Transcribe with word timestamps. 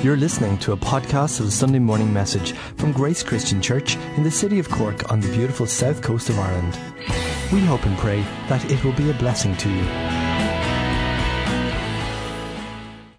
You're 0.00 0.16
listening 0.16 0.58
to 0.58 0.70
a 0.70 0.76
podcast 0.76 1.40
of 1.40 1.46
the 1.46 1.50
Sunday 1.50 1.80
morning 1.80 2.12
message 2.12 2.52
from 2.52 2.92
Grace 2.92 3.24
Christian 3.24 3.60
Church 3.60 3.96
in 4.16 4.22
the 4.22 4.30
city 4.30 4.60
of 4.60 4.70
Cork 4.70 5.10
on 5.10 5.18
the 5.18 5.26
beautiful 5.36 5.66
south 5.66 6.02
coast 6.02 6.28
of 6.28 6.38
Ireland. 6.38 6.78
We 7.52 7.58
hope 7.58 7.84
and 7.84 7.98
pray 7.98 8.20
that 8.48 8.64
it 8.70 8.84
will 8.84 8.92
be 8.92 9.10
a 9.10 9.14
blessing 9.14 9.56
to 9.56 9.68
you. 9.68 9.82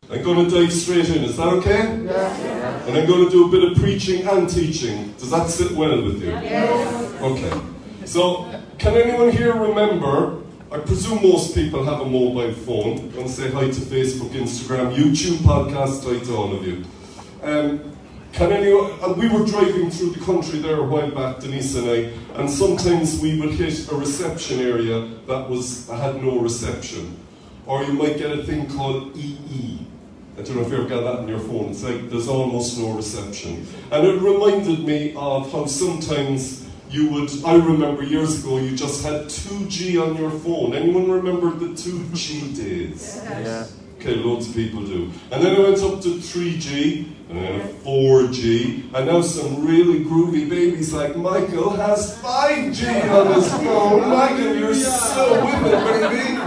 I'm 0.10 0.23
going 0.23 0.50
to 0.50 0.50
dive 0.50 0.71
straight 0.71 1.10
in. 1.10 1.26
Is 1.26 1.36
that 1.36 1.47
okay? 1.47 2.02
Yeah. 2.02 2.86
And 2.86 2.98
I'm 2.98 3.05
going 3.05 3.25
to 3.25 3.30
do 3.30 3.50
a 3.50 3.52
bit 3.52 3.70
of 3.70 3.77
preaching 3.77 4.25
and 4.25 4.50
teaching. 4.50 5.11
Does 5.18 5.32
that 5.32 5.50
sit 5.50 5.73
well 5.73 6.02
with 6.02 6.23
you? 6.23 6.30
Yes. 6.30 7.21
Okay. 7.21 7.61
So, 8.05 8.50
can 8.77 8.96
anyone 8.96 9.32
here 9.32 9.54
remember 9.54 10.41
I 10.72 10.78
presume 10.78 11.24
most 11.24 11.56
people 11.56 11.84
have 11.84 12.02
a 12.02 12.06
mobile 12.06 12.54
phone. 12.54 13.00
I'm 13.00 13.10
going 13.10 13.26
to 13.26 13.34
say 13.34 13.50
hi 13.50 13.66
to 13.66 13.82
Facebook, 13.82 14.30
Instagram, 14.30 14.96
YouTube, 14.96 15.38
podcast, 15.38 16.04
hi 16.04 16.24
to 16.24 16.36
all 16.36 16.56
of 16.56 16.64
you. 16.64 16.84
Um, 17.42 17.91
can 18.34 18.52
anyone, 18.52 18.91
uh, 19.02 19.13
we 19.13 19.27
were 19.30 19.48
driving 19.48 19.90
through 19.90 20.12
the 20.12 20.20
country 20.20 20.60
there 20.60 20.77
a 20.77 20.84
while 20.84 21.10
back, 21.10 21.40
Denise 21.40 21.74
and 21.76 21.90
I, 21.90 22.12
and 22.40 22.48
sometimes 22.48 23.20
we 23.20 23.40
would 23.40 23.50
hit 23.50 23.91
a 23.91 23.96
reception 23.96 24.60
area 24.60 25.08
that 25.26 25.50
was 25.50 25.90
had 25.90 26.22
no 26.24 26.40
reception. 26.40 27.18
Or 27.66 27.84
you 27.84 27.94
might 27.94 28.20
get 28.20 28.32
a 28.32 28.44
thing 28.44 28.70
called 28.70 29.18
EE. 29.18 29.88
I 30.38 30.44
don't 30.44 30.55
know 30.55 30.62
if 30.62 30.70
you 30.70 30.77
ever 30.77 30.88
got 30.88 31.02
that 31.02 31.20
on 31.22 31.27
your 31.27 31.40
phone. 31.40 31.72
It's 31.72 31.82
like 31.82 32.12
there's 32.12 32.27
almost 32.27 32.77
no 32.77 32.91
reception. 32.91 33.66
And 33.91 34.08
it 34.08 34.22
reminded 34.22 34.86
me 34.86 35.16
of 35.16 35.52
how 35.52 35.66
sometimes 35.66 36.59
you 36.89 37.09
would, 37.09 37.29
I 37.45 37.55
remember 37.55 38.03
years 38.03 38.43
ago, 38.43 38.57
you 38.57 38.75
just 38.75 39.03
had 39.03 39.25
2G 39.25 40.02
on 40.03 40.17
your 40.17 40.31
phone. 40.31 40.73
Anyone 40.73 41.09
remember 41.12 41.52
the 41.52 41.67
2G 41.67 42.55
days? 42.57 43.21
Yeah. 43.23 43.67
Okay, 43.98 44.15
loads 44.15 44.48
of 44.49 44.55
people 44.55 44.84
do. 44.84 45.12
And 45.29 45.43
then 45.43 45.55
it 45.55 45.59
went 45.59 45.77
up 45.84 46.02
to 46.02 46.15
3G, 46.15 47.05
and 47.29 47.38
then 47.38 47.67
4G, 47.84 48.93
and 48.93 49.05
now 49.05 49.21
some 49.21 49.68
really 49.68 50.04
groovy 50.05 50.49
babies 50.49 50.93
like 50.93 51.15
Michael 51.15 51.71
has 51.71 52.18
5G 52.20 53.09
on 53.12 53.34
his 53.34 53.51
phone. 53.51 54.09
Michael, 54.09 54.55
you're 54.55 54.74
so 54.74 55.46
with 55.46 55.65
it, 55.65 55.84
baby. 55.85 56.37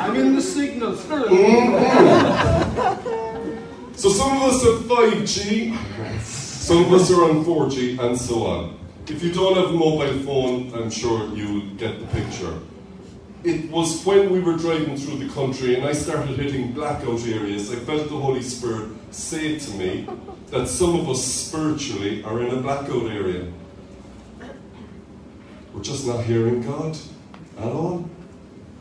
I'm 0.00 0.16
in 0.16 0.34
the 0.34 0.42
signal. 0.42 0.92
Mm-hmm. 0.92 1.78
so 3.94 4.10
some 4.10 4.36
of 4.36 4.42
us 4.42 4.62
have 4.64 4.82
5G, 4.82 5.76
some 6.20 6.84
of 6.84 6.92
us 6.92 7.10
are 7.10 7.24
on 7.30 7.44
4G, 7.44 7.98
and 8.00 8.18
so 8.18 8.44
on. 8.44 8.78
If 9.10 9.22
you 9.22 9.32
don't 9.32 9.56
have 9.56 9.70
a 9.70 9.72
mobile 9.72 10.18
phone, 10.22 10.70
I'm 10.74 10.90
sure 10.90 11.34
you'll 11.34 11.74
get 11.76 11.98
the 11.98 12.06
picture. 12.08 12.58
It 13.42 13.70
was 13.70 14.04
when 14.04 14.30
we 14.30 14.40
were 14.40 14.58
driving 14.58 14.98
through 14.98 15.26
the 15.26 15.32
country 15.32 15.76
and 15.76 15.86
I 15.86 15.92
started 15.92 16.38
hitting 16.38 16.72
blackout 16.72 17.26
areas, 17.26 17.72
I 17.72 17.76
felt 17.76 18.10
the 18.10 18.18
Holy 18.18 18.42
Spirit 18.42 18.90
say 19.10 19.58
to 19.58 19.70
me 19.78 20.06
that 20.50 20.68
some 20.68 21.00
of 21.00 21.08
us 21.08 21.24
spiritually 21.24 22.22
are 22.22 22.42
in 22.42 22.50
a 22.50 22.60
blackout 22.60 23.10
area. 23.10 23.50
We're 25.72 25.82
just 25.82 26.06
not 26.06 26.24
hearing 26.24 26.60
God 26.60 26.98
at 27.58 27.68
all. 27.68 28.10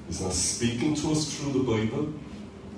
He's 0.08 0.20
not 0.20 0.33
speaking 0.33 0.94
to 0.95 1.11
us 1.11 1.33
through 1.38 1.53
the 1.53 1.64
Bible. 1.64 2.14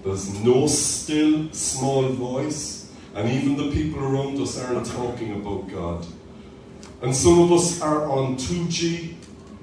There's 0.03 0.37
no 0.43 0.67
still 0.67 1.51
small 1.51 2.09
voice, 2.09 2.91
and 3.15 3.27
even 3.27 3.57
the 3.57 3.71
people 3.71 4.03
around 4.03 4.39
us 4.39 4.59
aren't 4.59 4.85
talking 4.85 5.33
about 5.41 5.67
God. 5.67 6.05
And 7.01 7.15
some 7.15 7.41
of 7.41 7.51
us 7.51 7.81
are 7.81 8.09
on 8.09 8.35
2G 8.35 9.15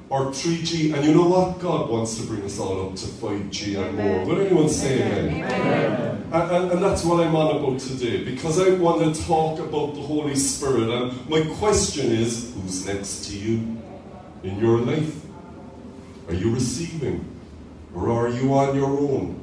or 0.09 0.27
3G, 0.27 0.95
and 0.95 1.05
you 1.05 1.13
know 1.13 1.29
what? 1.29 1.59
God 1.59 1.91
wants 1.91 2.17
to 2.19 2.27
bring 2.27 2.43
us 2.43 2.59
all 2.59 2.89
up 2.89 2.97
to 2.97 3.07
5G 3.07 3.77
and 3.77 3.99
more. 3.99 4.25
Will 4.25 4.41
anyone 4.41 4.69
say 4.69 5.03
amen? 5.03 5.45
amen. 5.45 6.25
And, 6.33 6.51
and, 6.51 6.73
and, 6.73 6.83
that's 6.83 7.05
what 7.05 7.27
I'm 7.27 7.35
on 7.35 7.57
about 7.57 7.81
today, 7.81 8.25
because 8.25 8.59
I 8.61 8.71
want 8.71 9.15
to 9.15 9.23
talk 9.27 9.59
about 9.59 9.95
the 9.95 10.01
Holy 10.01 10.37
Spirit. 10.37 10.89
And 10.89 11.29
my 11.29 11.43
question 11.57 12.11
is 12.11 12.55
who's 12.55 12.87
next 12.87 13.27
to 13.27 13.37
you 13.37 13.83
in 14.43 14.59
your 14.59 14.79
life? 14.79 15.23
Are 16.29 16.35
you 16.35 16.55
receiving? 16.55 17.25
Or 17.95 18.11
are 18.11 18.29
you 18.29 18.55
on 18.55 18.77
your 18.77 18.91
own? 18.91 19.41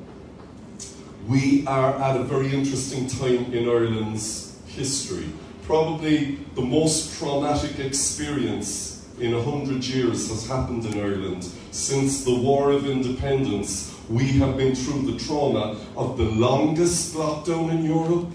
We 1.27 1.65
are 1.67 1.95
at 2.01 2.19
a 2.19 2.23
very 2.23 2.53
interesting 2.53 3.07
time 3.07 3.53
in 3.53 3.67
Ireland's 3.67 4.59
history 4.67 5.29
probably 5.65 6.35
the 6.55 6.61
most 6.61 7.17
traumatic 7.17 7.79
experience 7.79 9.07
in 9.19 9.33
a 9.33 9.41
hundred 9.41 9.83
years 9.83 10.29
has 10.29 10.47
happened 10.47 10.85
in 10.85 10.99
Ireland. 10.99 11.43
Since 11.71 12.25
the 12.25 12.35
War 12.35 12.71
of 12.71 12.85
Independence, 12.89 13.95
we 14.09 14.25
have 14.39 14.57
been 14.57 14.75
through 14.75 15.11
the 15.11 15.17
trauma 15.17 15.77
of 15.95 16.17
the 16.17 16.25
longest 16.25 17.15
lockdown 17.15 17.71
in 17.71 17.85
Europe, 17.85 18.29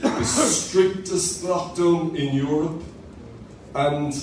the 0.00 0.24
strictest 0.24 1.44
lockdown 1.44 2.16
in 2.16 2.34
Europe, 2.34 2.82
and 3.74 4.14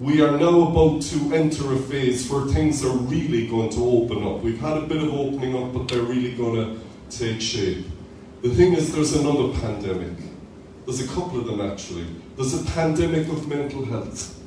we 0.00 0.22
are 0.22 0.38
now 0.38 0.68
about 0.68 1.02
to 1.02 1.34
enter 1.34 1.72
a 1.72 1.78
phase 1.78 2.30
where 2.30 2.46
things 2.46 2.84
are 2.84 2.96
really 2.96 3.46
going 3.46 3.70
to 3.70 3.84
open 3.84 4.26
up. 4.26 4.40
We've 4.42 4.60
had 4.60 4.76
a 4.76 4.86
bit 4.86 5.02
of 5.02 5.12
opening 5.12 5.56
up, 5.56 5.72
but 5.72 5.88
they're 5.88 6.02
really 6.02 6.34
going 6.34 6.54
to 7.10 7.18
take 7.18 7.40
shape. 7.40 7.86
The 8.42 8.50
thing 8.50 8.74
is, 8.74 8.94
there's 8.94 9.14
another 9.14 9.58
pandemic 9.60 10.25
there's 10.86 11.00
a 11.00 11.08
couple 11.08 11.40
of 11.40 11.46
them 11.46 11.60
actually. 11.60 12.06
There's 12.36 12.54
a 12.54 12.64
pandemic 12.70 13.28
of 13.28 13.48
mental 13.48 13.84
health 13.84 14.40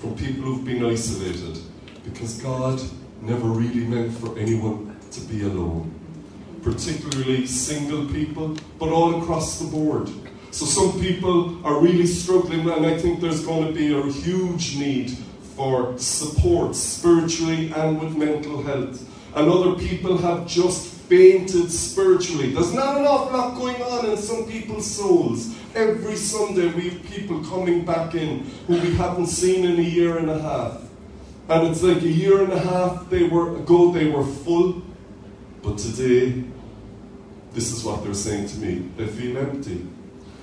from 0.00 0.14
people 0.16 0.42
who've 0.42 0.64
been 0.64 0.84
isolated 0.84 1.58
because 2.04 2.34
God 2.42 2.80
never 3.22 3.46
really 3.46 3.86
meant 3.86 4.12
for 4.18 4.38
anyone 4.38 4.96
to 5.12 5.20
be 5.22 5.42
alone. 5.42 5.94
Particularly 6.62 7.46
single 7.46 8.06
people, 8.06 8.56
but 8.78 8.90
all 8.90 9.22
across 9.22 9.58
the 9.58 9.66
board. 9.66 10.10
So 10.50 10.66
some 10.66 11.00
people 11.00 11.64
are 11.66 11.80
really 11.80 12.06
struggling, 12.06 12.68
and 12.68 12.84
I 12.84 12.98
think 12.98 13.20
there's 13.20 13.44
going 13.44 13.66
to 13.66 13.72
be 13.72 13.94
a 13.94 14.02
huge 14.12 14.76
need 14.76 15.16
for 15.56 15.96
support 15.98 16.76
spiritually 16.76 17.72
and 17.74 18.00
with 18.00 18.14
mental 18.14 18.62
health. 18.62 19.08
And 19.34 19.50
other 19.50 19.74
people 19.74 20.18
have 20.18 20.46
just 20.46 21.01
fainted 21.12 21.70
spiritually. 21.70 22.54
There's 22.54 22.72
not 22.72 22.96
an 22.96 23.04
awful 23.04 23.36
lot 23.36 23.54
going 23.54 23.82
on 23.82 24.06
in 24.06 24.16
some 24.16 24.46
people's 24.46 24.90
souls. 24.90 25.54
Every 25.74 26.16
Sunday 26.16 26.72
we 26.72 26.88
have 26.88 27.02
people 27.04 27.44
coming 27.44 27.84
back 27.84 28.14
in 28.14 28.46
who 28.66 28.80
we 28.80 28.94
haven't 28.94 29.26
seen 29.26 29.66
in 29.66 29.78
a 29.78 29.82
year 29.82 30.16
and 30.16 30.30
a 30.30 30.40
half. 30.40 30.80
And 31.50 31.68
it's 31.68 31.82
like 31.82 32.00
a 32.00 32.08
year 32.08 32.42
and 32.42 32.50
a 32.50 32.58
half 32.58 33.10
they 33.10 33.24
were 33.24 33.56
ago 33.56 33.92
they 33.92 34.08
were 34.08 34.24
full, 34.24 34.80
but 35.62 35.76
today 35.76 36.44
this 37.52 37.72
is 37.72 37.84
what 37.84 38.02
they're 38.02 38.14
saying 38.14 38.48
to 38.48 38.56
me. 38.56 38.88
They 38.96 39.06
feel 39.06 39.36
empty. 39.36 39.86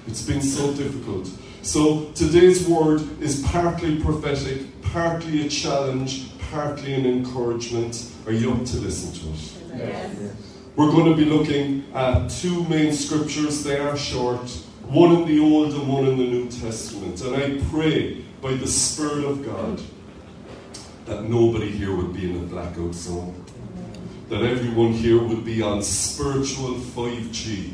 It's 0.06 0.22
been 0.22 0.41
so 0.41 0.72
difficult. 0.75 1.31
So 1.63 2.12
today's 2.13 2.68
word 2.68 3.01
is 3.19 3.41
partly 3.41 4.00
prophetic, 4.03 4.68
partly 4.84 5.47
a 5.47 5.50
challenge, 5.50 6.38
partly 6.51 6.94
an 6.94 7.07
encouragement. 7.07 8.12
Are 8.28 8.34
you 8.34 8.53
up 8.53 8.66
to 8.66 8.78
listen 8.78 9.12
to 9.19 9.34
it? 9.34 9.80
Yes. 9.80 10.59
We're 10.75 10.91
going 10.91 11.06
to 11.06 11.16
be 11.16 11.25
looking 11.25 11.85
at 11.94 12.30
two 12.30 12.63
main 12.66 12.94
scriptures. 12.94 13.63
They 13.63 13.80
are 13.80 13.97
short 13.97 14.50
one 14.90 15.12
in 15.12 15.28
the 15.28 15.40
Old 15.40 15.74
and 15.74 15.88
one 15.88 16.07
in 16.07 16.18
the 16.18 16.25
New 16.25 16.50
Testament. 16.50 17.22
And 17.22 17.35
I 17.35 17.63
pray 17.69 18.25
by 18.41 18.53
the 18.53 18.68
Spirit 18.68 19.24
of 19.24 19.46
God 19.46 19.80
that 21.06 21.24
nobody 21.24 21.69
here 21.69 21.96
would 21.96 22.13
be 22.13 22.30
in 22.30 22.38
a 22.38 22.46
blackout 22.46 22.94
zone. 22.96 23.46
That 24.30 24.44
everyone 24.44 24.94
here 24.94 25.22
would 25.22 25.44
be 25.46 25.62
on 25.62 25.84
spiritual 25.84 26.75
5G. 26.75 27.74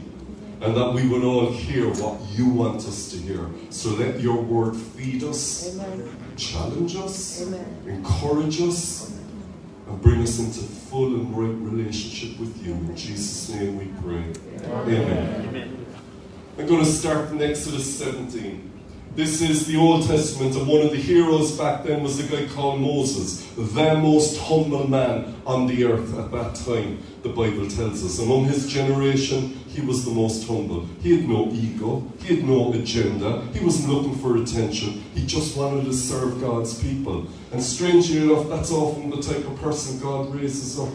And 0.61 0.75
that 0.75 0.93
we 0.93 1.07
would 1.07 1.23
all 1.23 1.51
hear 1.51 1.89
what 1.89 2.19
you 2.31 2.47
want 2.47 2.77
us 2.77 3.11
to 3.11 3.17
hear. 3.17 3.49
So 3.69 3.89
let 3.91 4.19
your 4.19 4.41
word 4.41 4.75
feed 4.75 5.23
us, 5.23 5.73
Amen. 5.73 6.09
challenge 6.37 6.95
us, 6.95 7.41
Amen. 7.43 7.83
encourage 7.85 8.61
us, 8.61 9.14
and 9.87 10.01
bring 10.01 10.21
us 10.21 10.39
into 10.39 10.59
full 10.61 11.15
and 11.15 11.37
right 11.37 11.71
relationship 11.71 12.39
with 12.39 12.65
you. 12.65 12.73
In 12.73 12.95
Jesus' 12.95 13.49
name 13.49 13.77
we 13.77 13.85
pray. 14.01 14.33
Amen. 14.69 15.47
Amen. 15.47 15.85
I'm 16.57 16.67
going 16.67 16.83
to 16.83 16.89
start 16.89 17.31
in 17.31 17.41
Exodus 17.41 17.97
17. 17.97 18.74
This 19.15 19.41
is 19.41 19.65
the 19.65 19.77
Old 19.77 20.05
Testament, 20.05 20.57
and 20.57 20.67
one 20.67 20.81
of 20.81 20.91
the 20.91 20.97
heroes 20.97 21.57
back 21.57 21.85
then 21.85 22.03
was 22.03 22.19
a 22.19 22.23
guy 22.23 22.53
called 22.53 22.81
Moses, 22.81 23.45
the 23.55 23.95
most 23.95 24.37
humble 24.41 24.89
man 24.89 25.33
on 25.45 25.67
the 25.67 25.85
earth 25.85 26.19
at 26.19 26.31
that 26.33 26.55
time, 26.55 27.01
the 27.23 27.29
Bible 27.29 27.69
tells 27.69 28.03
us. 28.03 28.19
Among 28.19 28.43
his 28.43 28.67
generation, 28.67 29.57
he 29.69 29.79
was 29.79 30.03
the 30.03 30.11
most 30.11 30.45
humble. 30.45 30.85
He 31.01 31.15
had 31.15 31.29
no 31.29 31.47
ego, 31.53 32.05
he 32.19 32.35
had 32.35 32.45
no 32.45 32.73
agenda, 32.73 33.47
he 33.53 33.63
wasn't 33.63 33.93
looking 33.93 34.15
for 34.15 34.35
attention, 34.35 35.01
he 35.13 35.25
just 35.25 35.55
wanted 35.55 35.85
to 35.85 35.93
serve 35.93 36.41
God's 36.41 36.77
people. 36.83 37.25
And 37.53 37.63
strangely 37.63 38.17
enough, 38.17 38.49
that's 38.49 38.73
often 38.73 39.11
the 39.11 39.21
type 39.21 39.47
of 39.47 39.55
person 39.61 39.97
God 39.97 40.35
raises 40.35 40.77
up. 40.77 40.89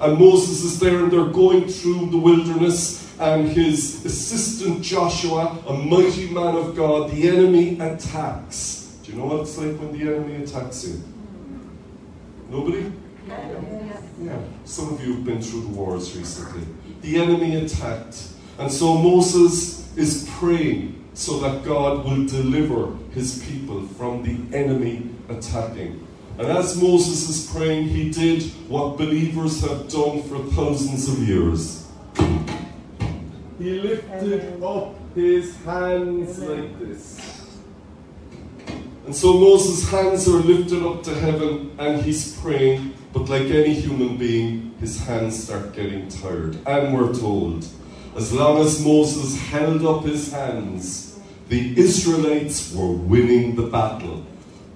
And 0.00 0.18
Moses 0.18 0.62
is 0.62 0.78
there, 0.78 1.04
and 1.04 1.12
they're 1.12 1.24
going 1.24 1.68
through 1.68 2.10
the 2.10 2.18
wilderness 2.18 3.08
and 3.20 3.48
his 3.48 4.04
assistant 4.04 4.82
Joshua, 4.82 5.58
a 5.66 5.72
mighty 5.72 6.30
man 6.30 6.54
of 6.54 6.76
God, 6.76 7.10
the 7.10 7.28
enemy 7.28 7.78
attacks. 7.80 8.96
Do 9.02 9.12
you 9.12 9.18
know 9.18 9.26
what 9.26 9.40
it's 9.40 9.58
like 9.58 9.76
when 9.78 9.92
the 9.92 10.14
enemy 10.14 10.44
attacks 10.44 10.86
you? 10.86 11.02
Nobody? 12.48 12.92
Yeah. 13.28 14.38
Some 14.64 14.94
of 14.94 15.04
you 15.04 15.14
have 15.14 15.24
been 15.24 15.42
through 15.42 15.62
the 15.62 15.68
wars 15.68 16.16
recently. 16.16 16.66
The 17.02 17.18
enemy 17.20 17.56
attacked. 17.56 18.28
And 18.58 18.70
so 18.70 18.96
Moses 18.96 19.96
is 19.96 20.28
praying 20.38 21.04
so 21.14 21.38
that 21.40 21.64
God 21.64 22.04
will 22.04 22.26
deliver 22.26 22.96
his 23.12 23.44
people 23.44 23.82
from 23.82 24.22
the 24.22 24.56
enemy 24.56 25.10
attacking. 25.28 26.06
And 26.38 26.46
as 26.46 26.80
Moses 26.80 27.28
is 27.28 27.50
praying, 27.52 27.88
he 27.88 28.10
did 28.10 28.44
what 28.68 28.96
believers 28.96 29.60
have 29.62 29.88
done 29.88 30.22
for 30.22 30.38
thousands 30.54 31.08
of 31.08 31.18
years. 31.28 31.84
He 33.58 33.80
lifted 33.80 34.62
up 34.62 34.94
his 35.16 35.56
hands 35.64 36.38
like 36.38 36.78
this. 36.78 37.18
And 39.04 39.16
so 39.16 39.32
Moses' 39.32 39.90
hands 39.90 40.28
are 40.28 40.38
lifted 40.38 40.86
up 40.86 41.02
to 41.04 41.14
heaven 41.16 41.74
and 41.76 42.02
he's 42.02 42.36
praying, 42.40 42.94
but 43.12 43.28
like 43.28 43.50
any 43.50 43.74
human 43.74 44.16
being, 44.16 44.76
his 44.78 45.00
hands 45.00 45.42
start 45.42 45.72
getting 45.72 46.08
tired. 46.08 46.56
And 46.68 46.94
we're 46.94 47.12
told, 47.14 47.66
as 48.14 48.32
long 48.32 48.58
as 48.58 48.84
Moses 48.84 49.36
held 49.48 49.84
up 49.84 50.04
his 50.04 50.30
hands, 50.30 51.18
the 51.48 51.76
Israelites 51.76 52.72
were 52.72 52.92
winning 52.92 53.56
the 53.56 53.66
battle. 53.66 54.24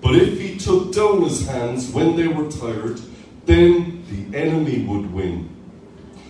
But 0.02 0.16
if 0.16 0.40
he 0.40 0.58
took 0.58 0.92
down 0.92 1.22
his 1.22 1.46
hands 1.46 1.90
when 1.90 2.16
they 2.16 2.26
were 2.26 2.50
tired, 2.50 3.00
then 3.46 4.04
the 4.10 4.36
enemy 4.36 4.84
would 4.84 5.12
win. 5.12 5.48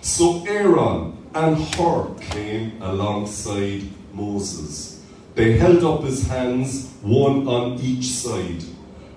So 0.02 0.44
Aaron 0.46 1.16
and 1.34 1.56
Hur 1.74 2.14
came 2.20 2.80
alongside 2.82 3.84
Moses. 4.12 5.02
They 5.34 5.56
held 5.56 5.82
up 5.84 6.04
his 6.04 6.28
hands, 6.28 6.92
one 7.00 7.48
on 7.48 7.80
each 7.80 8.04
side. 8.04 8.62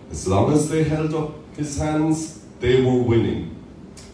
As 0.09 0.25
long 0.25 0.53
as 0.53 0.69
they 0.69 0.85
held 0.85 1.13
up 1.13 1.33
his 1.57 1.77
hands, 1.77 2.45
they 2.61 2.81
were 2.81 3.01
winning. 3.01 3.55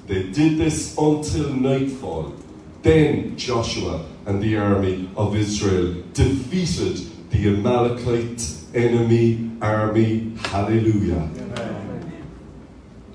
They 0.08 0.24
did 0.24 0.58
this 0.58 0.98
until 0.98 1.54
nightfall. 1.54 2.34
Then 2.82 3.38
Joshua 3.38 4.06
and 4.26 4.42
the 4.42 4.58
army 4.58 5.08
of 5.16 5.36
Israel 5.36 5.96
defeated 6.14 7.30
the 7.30 7.50
Amalekite 7.50 8.61
enemy 8.74 9.52
army. 9.62 10.34
Hallelujah. 10.46 11.30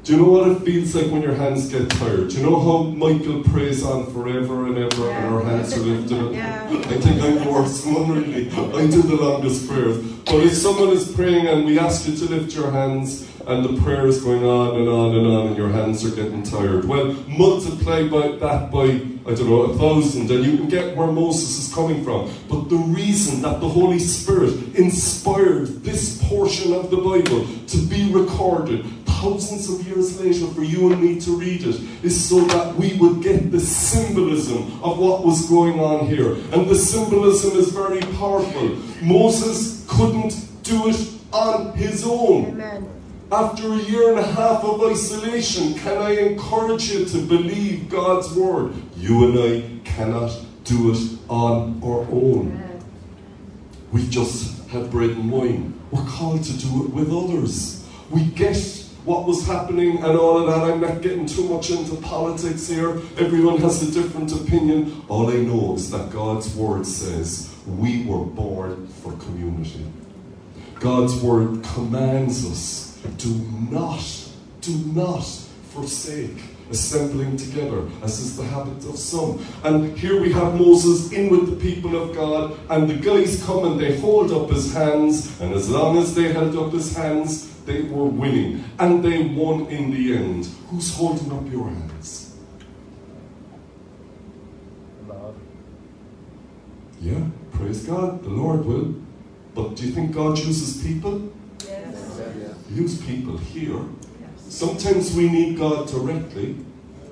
Do 0.06 0.12
you 0.12 0.18
know 0.18 0.28
what 0.30 0.48
it 0.48 0.60
feels 0.60 0.94
like 0.94 1.10
when 1.10 1.20
your 1.20 1.34
hands 1.34 1.68
get 1.68 1.90
tired? 1.90 2.30
Do 2.30 2.36
you 2.36 2.44
know 2.44 2.60
how 2.60 2.84
Michael 2.84 3.42
prays 3.42 3.82
on 3.84 4.06
forever 4.12 4.66
and 4.66 4.78
ever 4.78 5.10
and 5.10 5.34
our 5.34 5.42
hands 5.42 5.76
are 5.76 5.80
lifted 5.80 6.20
up? 6.22 6.32
Yeah. 6.32 6.68
I 6.70 7.00
think 7.00 7.20
I'm 7.20 7.44
the 7.44 7.50
worst 7.50 7.84
one, 7.84 8.12
really. 8.12 8.46
I 8.48 8.86
do 8.86 9.02
the 9.02 9.16
longest 9.16 9.68
prayers. 9.68 9.98
But 10.24 10.44
if 10.44 10.52
someone 10.52 10.90
is 10.90 11.10
praying 11.10 11.48
and 11.48 11.64
we 11.66 11.80
ask 11.80 12.06
you 12.06 12.14
to 12.18 12.24
lift 12.26 12.54
your 12.54 12.70
hands 12.70 13.28
and 13.48 13.64
the 13.64 13.82
prayer 13.82 14.06
is 14.06 14.22
going 14.22 14.44
on 14.44 14.76
and 14.76 14.88
on 14.88 15.16
and 15.16 15.26
on 15.26 15.46
and 15.48 15.56
your 15.56 15.70
hands 15.70 16.04
are 16.04 16.14
getting 16.14 16.44
tired, 16.44 16.84
well, 16.84 17.12
multiply 17.26 18.06
by 18.06 18.28
that 18.36 18.70
by, 18.70 19.00
I 19.26 19.34
don't 19.34 19.50
know, 19.50 19.62
a 19.62 19.76
thousand 19.76 20.30
and 20.30 20.44
you 20.44 20.56
can 20.56 20.68
get 20.68 20.96
where 20.96 21.08
Moses 21.08 21.66
is 21.66 21.74
coming 21.74 22.04
from. 22.04 22.32
But 22.48 22.68
the 22.68 22.76
reason 22.76 23.42
that 23.42 23.60
the 23.60 23.68
Holy 23.68 23.98
Spirit 23.98 24.76
inspired 24.76 25.82
this 25.82 26.22
portion 26.28 26.72
of 26.72 26.90
the 26.90 26.98
Bible 26.98 27.44
to 27.66 27.78
be 27.88 28.12
recorded 28.12 28.86
thousands 29.04 29.68
of 29.68 29.84
years 29.84 30.20
later 30.20 30.46
for 30.54 30.62
you 30.62 30.92
and 30.92 31.02
me 31.02 31.20
to 31.22 31.36
read 31.36 31.64
it 31.64 31.80
is 32.04 32.28
so 32.28 32.40
that 32.42 32.76
we 32.76 32.96
would 32.98 33.20
get 33.20 33.50
the 33.50 33.58
symbolism 33.58 34.80
of 34.80 34.98
what 34.98 35.24
was 35.24 35.48
going 35.48 35.80
on 35.80 36.06
here. 36.06 36.34
And 36.52 36.68
the 36.68 36.76
symbolism 36.76 37.56
is 37.56 37.70
very 37.70 38.02
powerful. 38.18 38.76
Moses 39.02 39.84
couldn't 39.88 40.36
do 40.62 40.88
it 40.88 41.08
on 41.32 41.72
his 41.72 42.04
own. 42.06 42.44
Amen. 42.50 42.88
After 43.32 43.72
a 43.72 43.78
year 43.78 44.10
and 44.10 44.20
a 44.20 44.22
half 44.22 44.62
of 44.62 44.80
isolation, 44.84 45.74
can 45.74 45.98
I 45.98 46.10
encourage 46.12 46.92
you 46.92 47.04
to 47.06 47.18
believe 47.26 47.90
God's 47.90 48.32
word? 48.32 48.72
You 48.96 49.24
and 49.24 49.38
I 49.38 49.80
cannot 49.84 50.30
do 50.62 50.92
it 50.92 51.18
on 51.28 51.80
our 51.82 52.02
own. 52.02 52.62
We've 53.90 54.08
just 54.08 54.68
had 54.68 54.92
bread 54.92 55.10
and 55.10 55.28
wine. 55.28 55.74
We're 55.90 56.04
called 56.04 56.44
to 56.44 56.52
do 56.56 56.84
it 56.84 56.90
with 56.90 57.12
others. 57.12 57.84
We 58.10 58.26
get 58.26 58.56
what 59.04 59.26
was 59.26 59.44
happening 59.44 59.96
and 59.98 60.16
all 60.16 60.38
of 60.38 60.46
that. 60.46 60.70
I'm 60.70 60.80
not 60.80 61.02
getting 61.02 61.26
too 61.26 61.48
much 61.48 61.70
into 61.70 61.96
politics 61.96 62.68
here. 62.68 62.90
Everyone 63.18 63.58
has 63.58 63.82
a 63.82 63.90
different 63.90 64.32
opinion. 64.32 65.02
All 65.08 65.30
I 65.30 65.38
know 65.38 65.74
is 65.74 65.90
that 65.90 66.10
God's 66.10 66.54
word 66.54 66.86
says 66.86 67.52
we 67.66 68.04
were 68.04 68.24
born 68.24 68.86
for 68.86 69.12
community. 69.14 69.84
God's 70.78 71.16
word 71.16 71.64
commands 71.64 72.48
us 72.48 72.85
do 73.18 73.34
not, 73.70 74.02
do 74.60 74.76
not 74.94 75.24
forsake 75.70 76.38
assembling 76.70 77.36
together, 77.36 77.86
as 78.02 78.18
is 78.18 78.36
the 78.36 78.42
habit 78.44 78.84
of 78.86 78.98
some. 78.98 79.44
And 79.62 79.96
here 79.96 80.20
we 80.20 80.32
have 80.32 80.54
Moses 80.54 81.12
in 81.12 81.30
with 81.30 81.50
the 81.50 81.56
people 81.56 81.96
of 81.96 82.14
God, 82.14 82.58
and 82.70 82.88
the 82.88 82.94
guys 82.94 83.42
come 83.44 83.64
and 83.64 83.80
they 83.80 83.98
hold 84.00 84.32
up 84.32 84.50
his 84.50 84.72
hands, 84.74 85.40
and 85.40 85.54
as 85.54 85.70
long 85.70 85.98
as 85.98 86.14
they 86.14 86.32
held 86.32 86.56
up 86.56 86.72
his 86.72 86.96
hands, 86.96 87.52
they 87.64 87.82
were 87.82 88.04
winning. 88.04 88.64
And 88.78 89.04
they 89.04 89.22
won 89.22 89.66
in 89.66 89.90
the 89.90 90.16
end. 90.16 90.48
Who's 90.70 90.94
holding 90.94 91.32
up 91.32 91.50
your 91.50 91.68
hands? 91.68 92.36
Yeah, 97.00 97.24
praise 97.52 97.84
God, 97.84 98.24
the 98.24 98.30
Lord 98.30 98.64
will. 98.64 98.94
But 99.54 99.76
do 99.76 99.86
you 99.86 99.92
think 99.92 100.12
God 100.12 100.36
chooses 100.36 100.82
people? 100.82 101.32
Use 102.70 103.00
people 103.02 103.36
here. 103.36 103.80
Sometimes 104.48 105.14
we 105.14 105.28
need 105.28 105.58
God 105.58 105.88
directly, 105.88 106.56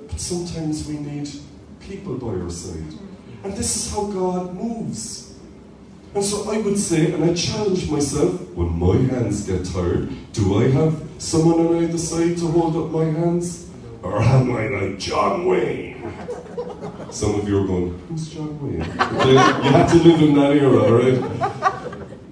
but 0.08 0.20
sometimes 0.20 0.86
we 0.86 0.98
need 0.98 1.28
people 1.80 2.14
by 2.14 2.40
our 2.40 2.50
side. 2.50 2.98
And 3.44 3.52
this 3.54 3.76
is 3.76 3.92
how 3.92 4.04
God 4.04 4.54
moves. 4.54 5.34
And 6.14 6.24
so 6.24 6.50
I 6.50 6.58
would 6.58 6.78
say, 6.78 7.12
and 7.12 7.24
I 7.24 7.34
challenge 7.34 7.90
myself, 7.90 8.40
when 8.54 8.78
my 8.78 8.96
hands 8.96 9.46
get 9.46 9.64
tired, 9.64 10.10
do 10.32 10.60
I 10.60 10.70
have 10.70 11.02
someone 11.18 11.66
on 11.66 11.84
either 11.84 11.98
side 11.98 12.36
to 12.38 12.46
hold 12.46 12.76
up 12.76 12.90
my 12.90 13.04
hands? 13.04 13.68
Or 14.02 14.22
am 14.22 14.54
I 14.54 14.68
like 14.68 14.98
John 14.98 15.46
Wayne? 15.46 15.94
Some 17.10 17.34
of 17.36 17.48
you 17.48 17.64
are 17.64 17.66
going, 17.66 17.98
who's 18.08 18.28
John 18.28 18.60
Wayne? 18.62 18.78
You 18.78 19.38
had 19.38 19.88
to 19.88 19.96
live 19.96 20.22
in 20.22 20.34
that 20.34 20.56
era, 20.56 20.92
right? 20.92 21.73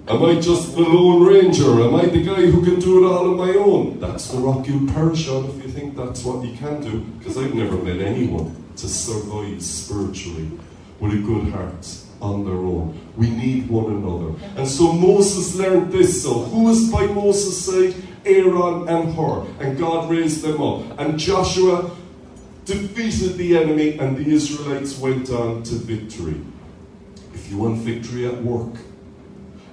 Am 0.05 0.21
I 0.21 0.35
just 0.35 0.75
the 0.75 0.81
Lone 0.81 1.25
Ranger? 1.25 1.81
Am 1.81 1.95
I 1.95 2.05
the 2.07 2.21
guy 2.21 2.47
who 2.47 2.61
can 2.61 2.77
do 2.77 3.05
it 3.05 3.07
all 3.07 3.29
on 3.29 3.37
my 3.37 3.53
own? 3.53 4.01
That's 4.01 4.27
the 4.27 4.37
rock 4.37 4.67
you 4.67 4.85
perish 4.87 5.29
on 5.29 5.45
if 5.45 5.63
you 5.63 5.69
think 5.69 5.95
that's 5.95 6.25
what 6.25 6.45
you 6.45 6.57
can 6.57 6.81
do. 6.81 6.99
Because 7.17 7.37
I've 7.37 7.53
never 7.53 7.77
met 7.77 8.01
anyone 8.01 8.53
to 8.75 8.89
survive 8.89 9.61
spiritually 9.63 10.51
with 10.99 11.13
a 11.13 11.19
good 11.19 11.53
heart 11.53 11.87
on 12.21 12.43
their 12.43 12.53
own. 12.53 12.99
We 13.15 13.29
need 13.29 13.69
one 13.69 13.93
another. 13.93 14.35
And 14.57 14.67
so 14.67 14.91
Moses 14.91 15.55
learned 15.55 15.93
this. 15.93 16.21
So 16.21 16.33
who 16.33 16.69
is 16.69 16.91
by 16.91 17.05
Moses' 17.05 17.65
side? 17.65 17.95
Aaron 18.25 18.89
and 18.89 19.13
Hur. 19.15 19.45
And 19.61 19.77
God 19.77 20.09
raised 20.09 20.41
them 20.41 20.61
up. 20.61 20.99
And 20.99 21.17
Joshua 21.17 21.91
defeated 22.65 23.37
the 23.37 23.57
enemy 23.57 23.97
and 23.99 24.17
the 24.17 24.29
Israelites 24.29 24.97
went 24.97 25.29
on 25.29 25.63
to 25.63 25.75
victory. 25.75 26.41
If 27.33 27.49
you 27.49 27.59
want 27.59 27.77
victory 27.77 28.27
at 28.27 28.43
work, 28.43 28.75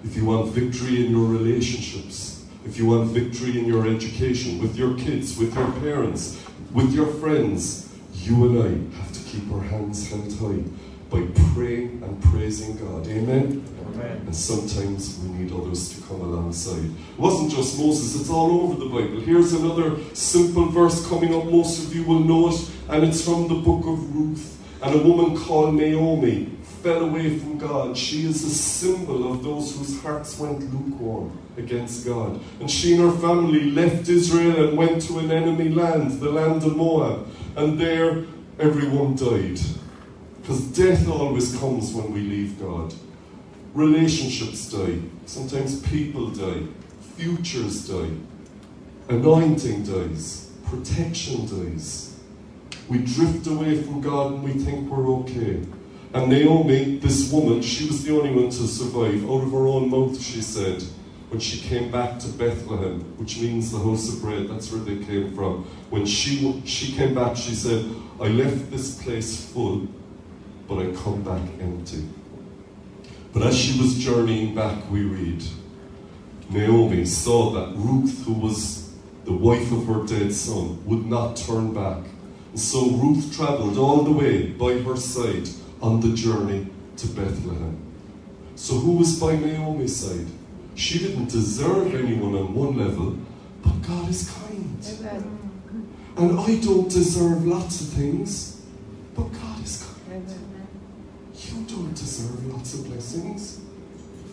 if 0.05 0.17
you 0.17 0.25
want 0.25 0.49
victory 0.49 1.05
in 1.05 1.13
your 1.13 1.27
relationships, 1.27 2.45
if 2.65 2.79
you 2.79 2.87
want 2.87 3.11
victory 3.11 3.59
in 3.59 3.67
your 3.67 3.87
education, 3.87 4.59
with 4.59 4.77
your 4.77 4.97
kids, 4.97 5.37
with 5.37 5.55
your 5.55 5.71
parents, 5.73 6.43
with 6.73 6.93
your 6.93 7.07
friends, 7.07 7.95
you 8.15 8.47
and 8.47 8.63
I 8.63 8.99
have 8.99 9.13
to 9.13 9.21
keep 9.31 9.51
our 9.53 9.61
hands 9.61 10.09
held 10.09 10.33
high 10.39 10.63
by 11.11 11.27
praying 11.55 12.03
and 12.05 12.23
praising 12.23 12.77
God. 12.77 13.07
Amen? 13.09 13.65
Amen. 13.87 14.23
And 14.27 14.37
sometimes 14.37 15.19
we 15.19 15.31
need 15.31 15.53
others 15.53 15.95
to 15.95 16.03
come 16.07 16.21
alongside. 16.21 16.85
It 16.85 17.19
wasn't 17.19 17.51
just 17.51 17.79
Moses, 17.79 18.21
it's 18.21 18.31
all 18.31 18.63
over 18.63 18.79
the 18.79 18.89
Bible. 18.89 19.21
Here's 19.21 19.53
another 19.53 19.99
simple 20.15 20.67
verse 20.67 21.07
coming 21.09 21.35
up, 21.35 21.47
most 21.47 21.85
of 21.85 21.95
you 21.95 22.05
will 22.05 22.21
know 22.21 22.51
it, 22.51 22.71
and 22.89 23.05
it's 23.05 23.25
from 23.25 23.49
the 23.49 23.55
book 23.55 23.85
of 23.87 24.15
Ruth. 24.15 24.57
And 24.83 24.95
a 24.95 25.03
woman 25.03 25.37
called 25.37 25.75
Naomi 25.75 26.57
fell 26.83 27.05
away 27.05 27.39
from 27.39 27.59
God. 27.59 27.97
She 27.97 28.27
is 28.27 28.43
a 28.45 28.51
symbol 28.51 29.33
of 29.33 29.43
those 29.43 29.77
whose 29.77 30.01
hearts 30.03 30.39
went 30.39 30.61
lukewarm 30.73 31.39
against 31.57 32.07
God. 32.07 32.41
And 32.59 32.71
she 32.71 32.95
and 32.95 33.03
her 33.03 33.19
family 33.19 33.71
left 33.71 34.09
Israel 34.09 34.69
and 34.69 34.79
went 34.79 35.03
to 35.03 35.19
an 35.19 35.31
enemy 35.31 35.69
land, 35.69 36.21
the 36.21 36.31
land 36.31 36.63
of 36.65 36.77
Moab. 36.77 37.29
And 37.57 37.79
there 37.79 38.25
everyone 38.59 39.15
died. 39.15 39.61
Because 40.41 40.63
death 40.69 41.07
always 41.09 41.57
comes 41.59 41.93
when 41.93 42.13
we 42.13 42.21
leave 42.21 42.59
God. 42.59 42.95
Relationships 43.75 44.73
die. 44.73 45.01
Sometimes 45.27 45.81
people 45.83 46.29
die. 46.29 46.63
Futures 47.17 47.89
die. 47.89 48.11
Anointing 49.09 49.85
dies. 49.85 50.51
Protection 50.65 51.47
dies. 51.47 52.17
We 52.89 52.99
drift 52.99 53.47
away 53.47 53.83
from 53.83 54.01
God 54.01 54.33
and 54.33 54.43
we 54.43 54.53
think 54.53 54.91
we're 54.91 55.09
okay. 55.21 55.61
And 56.13 56.29
Naomi, 56.29 56.97
this 56.97 57.31
woman, 57.31 57.63
she 57.63 57.87
was 57.87 58.03
the 58.03 58.17
only 58.17 58.35
one 58.35 58.51
to 58.51 58.67
survive. 58.67 59.25
Out 59.31 59.45
of 59.45 59.53
her 59.53 59.69
own 59.69 59.91
mouth, 59.91 60.21
she 60.21 60.43
said, 60.43 60.83
when 61.29 61.39
she 61.39 61.61
came 61.61 61.93
back 61.93 62.19
to 62.19 62.29
Bethlehem, 62.31 63.01
which 63.17 63.39
means 63.39 63.71
the 63.71 63.79
house 63.79 64.13
of 64.13 64.21
bread, 64.21 64.49
that's 64.49 64.73
where 64.73 64.81
they 64.81 65.05
came 65.05 65.33
from. 65.37 65.63
When 65.89 66.05
she, 66.05 66.61
she 66.67 66.93
came 66.97 67.15
back, 67.15 67.37
she 67.37 67.55
said, 67.55 67.89
I 68.21 68.27
left 68.27 68.73
this 68.73 69.01
place 69.01 69.45
full, 69.53 69.87
but 70.67 70.79
I 70.79 70.91
come 70.91 71.23
back 71.23 71.43
empty. 71.61 72.09
But 73.33 73.45
as 73.45 73.57
she 73.57 73.81
was 73.81 73.97
journeying 73.97 74.57
back, 74.57 74.91
we 74.91 75.05
read, 75.05 75.45
Naomi 76.51 77.05
saw 77.05 77.51
that 77.51 77.77
Ruth, 77.77 78.25
who 78.25 78.33
was 78.33 78.93
the 79.25 79.33
wife 79.33 79.71
of 79.71 79.87
her 79.87 80.05
dead 80.05 80.35
son, 80.35 80.85
would 80.87 81.07
not 81.07 81.37
turn 81.37 81.73
back. 81.73 82.03
And 82.51 82.59
so 82.59 82.91
Ruth 82.91 83.33
travelled 83.37 83.79
all 83.79 84.03
the 84.03 84.11
way 84.11 84.49
by 84.49 84.79
her 84.79 84.97
side 84.97 85.49
on 85.81 86.01
the 86.01 86.15
journey 86.15 86.67
to 86.97 87.07
Bethlehem. 87.09 87.77
So 88.55 88.75
who 88.75 88.93
was 88.93 89.19
by 89.19 89.37
Naomi's 89.37 89.97
side? 89.97 90.27
She 90.75 90.99
didn't 90.99 91.31
deserve 91.31 91.95
anyone 91.95 92.35
on 92.35 92.55
one 92.55 92.77
level, 92.77 93.17
but 93.63 93.81
God 93.83 94.09
is 94.09 94.31
kind. 94.31 94.79
Amen. 95.01 95.39
And 96.17 96.41
I 96.41 96.61
don't 96.61 96.91
deserve 96.91 97.47
lots 97.47 97.81
of 97.81 97.89
things, 97.89 98.63
but 99.15 99.33
God 99.33 99.65
is 99.65 99.83
kind. 99.83 100.27
Amen. 100.27 100.69
You 101.35 101.63
don't 101.65 101.95
deserve 101.95 102.47
lots 102.47 102.75
of 102.75 102.87
blessings, 102.87 103.61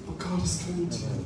but 0.06 0.18
God 0.18 0.44
is 0.44 0.64
kind 0.66 0.92
to 0.92 1.00
you. 1.00 1.26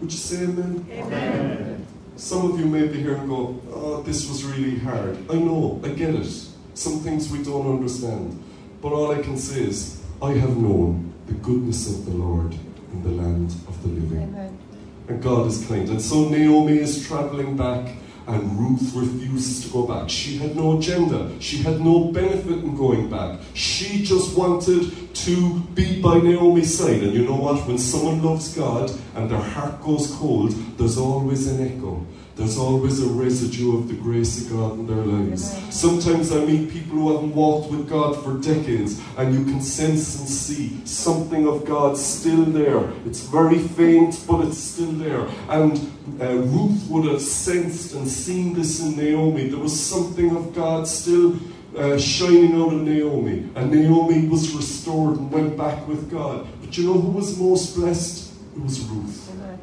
Would 0.00 0.12
you 0.12 0.18
say 0.18 0.44
amen? 0.44 0.86
Amen. 0.90 1.86
Some 2.16 2.50
of 2.50 2.58
you 2.58 2.66
may 2.66 2.88
be 2.88 3.00
here 3.00 3.14
and 3.14 3.28
go, 3.28 3.60
oh, 3.72 4.02
this 4.02 4.28
was 4.28 4.44
really 4.44 4.78
hard. 4.78 5.16
I 5.30 5.34
know, 5.34 5.80
I 5.84 5.88
get 5.88 6.14
it. 6.14 6.26
Some 6.74 7.00
things 7.00 7.30
we 7.30 7.42
don't 7.42 7.76
understand. 7.76 8.42
But 8.82 8.92
all 8.92 9.12
I 9.12 9.22
can 9.22 9.38
say 9.38 9.62
is, 9.62 10.02
I 10.20 10.32
have 10.32 10.56
known 10.56 11.14
the 11.28 11.34
goodness 11.34 11.88
of 11.88 12.04
the 12.04 12.10
Lord 12.10 12.52
in 12.92 13.02
the 13.04 13.10
land 13.10 13.54
of 13.68 13.80
the 13.82 13.88
living. 13.88 14.22
Amen. 14.24 14.58
And 15.06 15.22
God 15.22 15.46
is 15.46 15.64
kind. 15.66 15.88
And 15.88 16.02
so 16.02 16.28
Naomi 16.28 16.78
is 16.78 17.06
traveling 17.06 17.56
back, 17.56 17.94
and 18.26 18.58
Ruth 18.58 18.92
refuses 18.92 19.64
to 19.64 19.72
go 19.72 19.86
back. 19.86 20.10
She 20.10 20.36
had 20.38 20.56
no 20.56 20.78
agenda, 20.78 21.30
she 21.40 21.58
had 21.58 21.80
no 21.80 22.10
benefit 22.10 22.58
in 22.58 22.76
going 22.76 23.08
back. 23.08 23.38
She 23.54 24.02
just 24.02 24.36
wanted 24.36 25.11
to 25.14 25.60
be 25.74 26.00
by 26.00 26.18
Naomi's 26.18 26.76
side. 26.78 27.02
And 27.02 27.14
you 27.14 27.24
know 27.24 27.36
what? 27.36 27.66
When 27.66 27.78
someone 27.78 28.22
loves 28.22 28.54
God 28.54 28.90
and 29.14 29.30
their 29.30 29.38
heart 29.40 29.80
goes 29.82 30.12
cold, 30.12 30.52
there's 30.76 30.98
always 30.98 31.48
an 31.48 31.66
echo. 31.66 32.04
There's 32.34 32.56
always 32.56 33.02
a 33.02 33.08
residue 33.08 33.76
of 33.76 33.88
the 33.88 33.94
grace 33.94 34.46
of 34.46 34.52
God 34.56 34.78
in 34.78 34.86
their 34.86 35.04
lives. 35.04 35.54
Sometimes 35.68 36.32
I 36.32 36.42
meet 36.44 36.70
people 36.70 36.96
who 36.96 37.12
haven't 37.14 37.34
walked 37.34 37.70
with 37.70 37.90
God 37.90 38.22
for 38.24 38.38
decades, 38.38 39.00
and 39.18 39.34
you 39.34 39.44
can 39.44 39.60
sense 39.60 40.18
and 40.18 40.26
see 40.26 40.80
something 40.86 41.46
of 41.46 41.66
God 41.66 41.98
still 41.98 42.44
there. 42.46 42.90
It's 43.04 43.20
very 43.20 43.58
faint, 43.58 44.24
but 44.26 44.46
it's 44.46 44.56
still 44.56 44.92
there. 44.92 45.28
And 45.50 45.78
uh, 46.20 46.36
Ruth 46.36 46.88
would 46.88 47.04
have 47.04 47.20
sensed 47.20 47.94
and 47.94 48.08
seen 48.08 48.54
this 48.54 48.80
in 48.80 48.96
Naomi. 48.96 49.48
There 49.48 49.60
was 49.60 49.78
something 49.78 50.34
of 50.34 50.54
God 50.54 50.88
still 50.88 51.38
uh, 51.76 51.98
shining 51.98 52.54
out 52.60 52.72
of 52.72 52.82
Naomi, 52.82 53.48
and 53.54 53.70
Naomi 53.70 54.26
was 54.28 54.54
restored 54.54 55.18
and 55.18 55.30
went 55.30 55.56
back 55.56 55.86
with 55.88 56.10
God. 56.10 56.46
But 56.60 56.76
you 56.76 56.84
know 56.86 57.00
who 57.00 57.12
was 57.12 57.38
most 57.38 57.74
blessed? 57.76 58.34
It 58.56 58.62
was 58.62 58.80
Ruth. 58.80 59.30
Amen. 59.32 59.58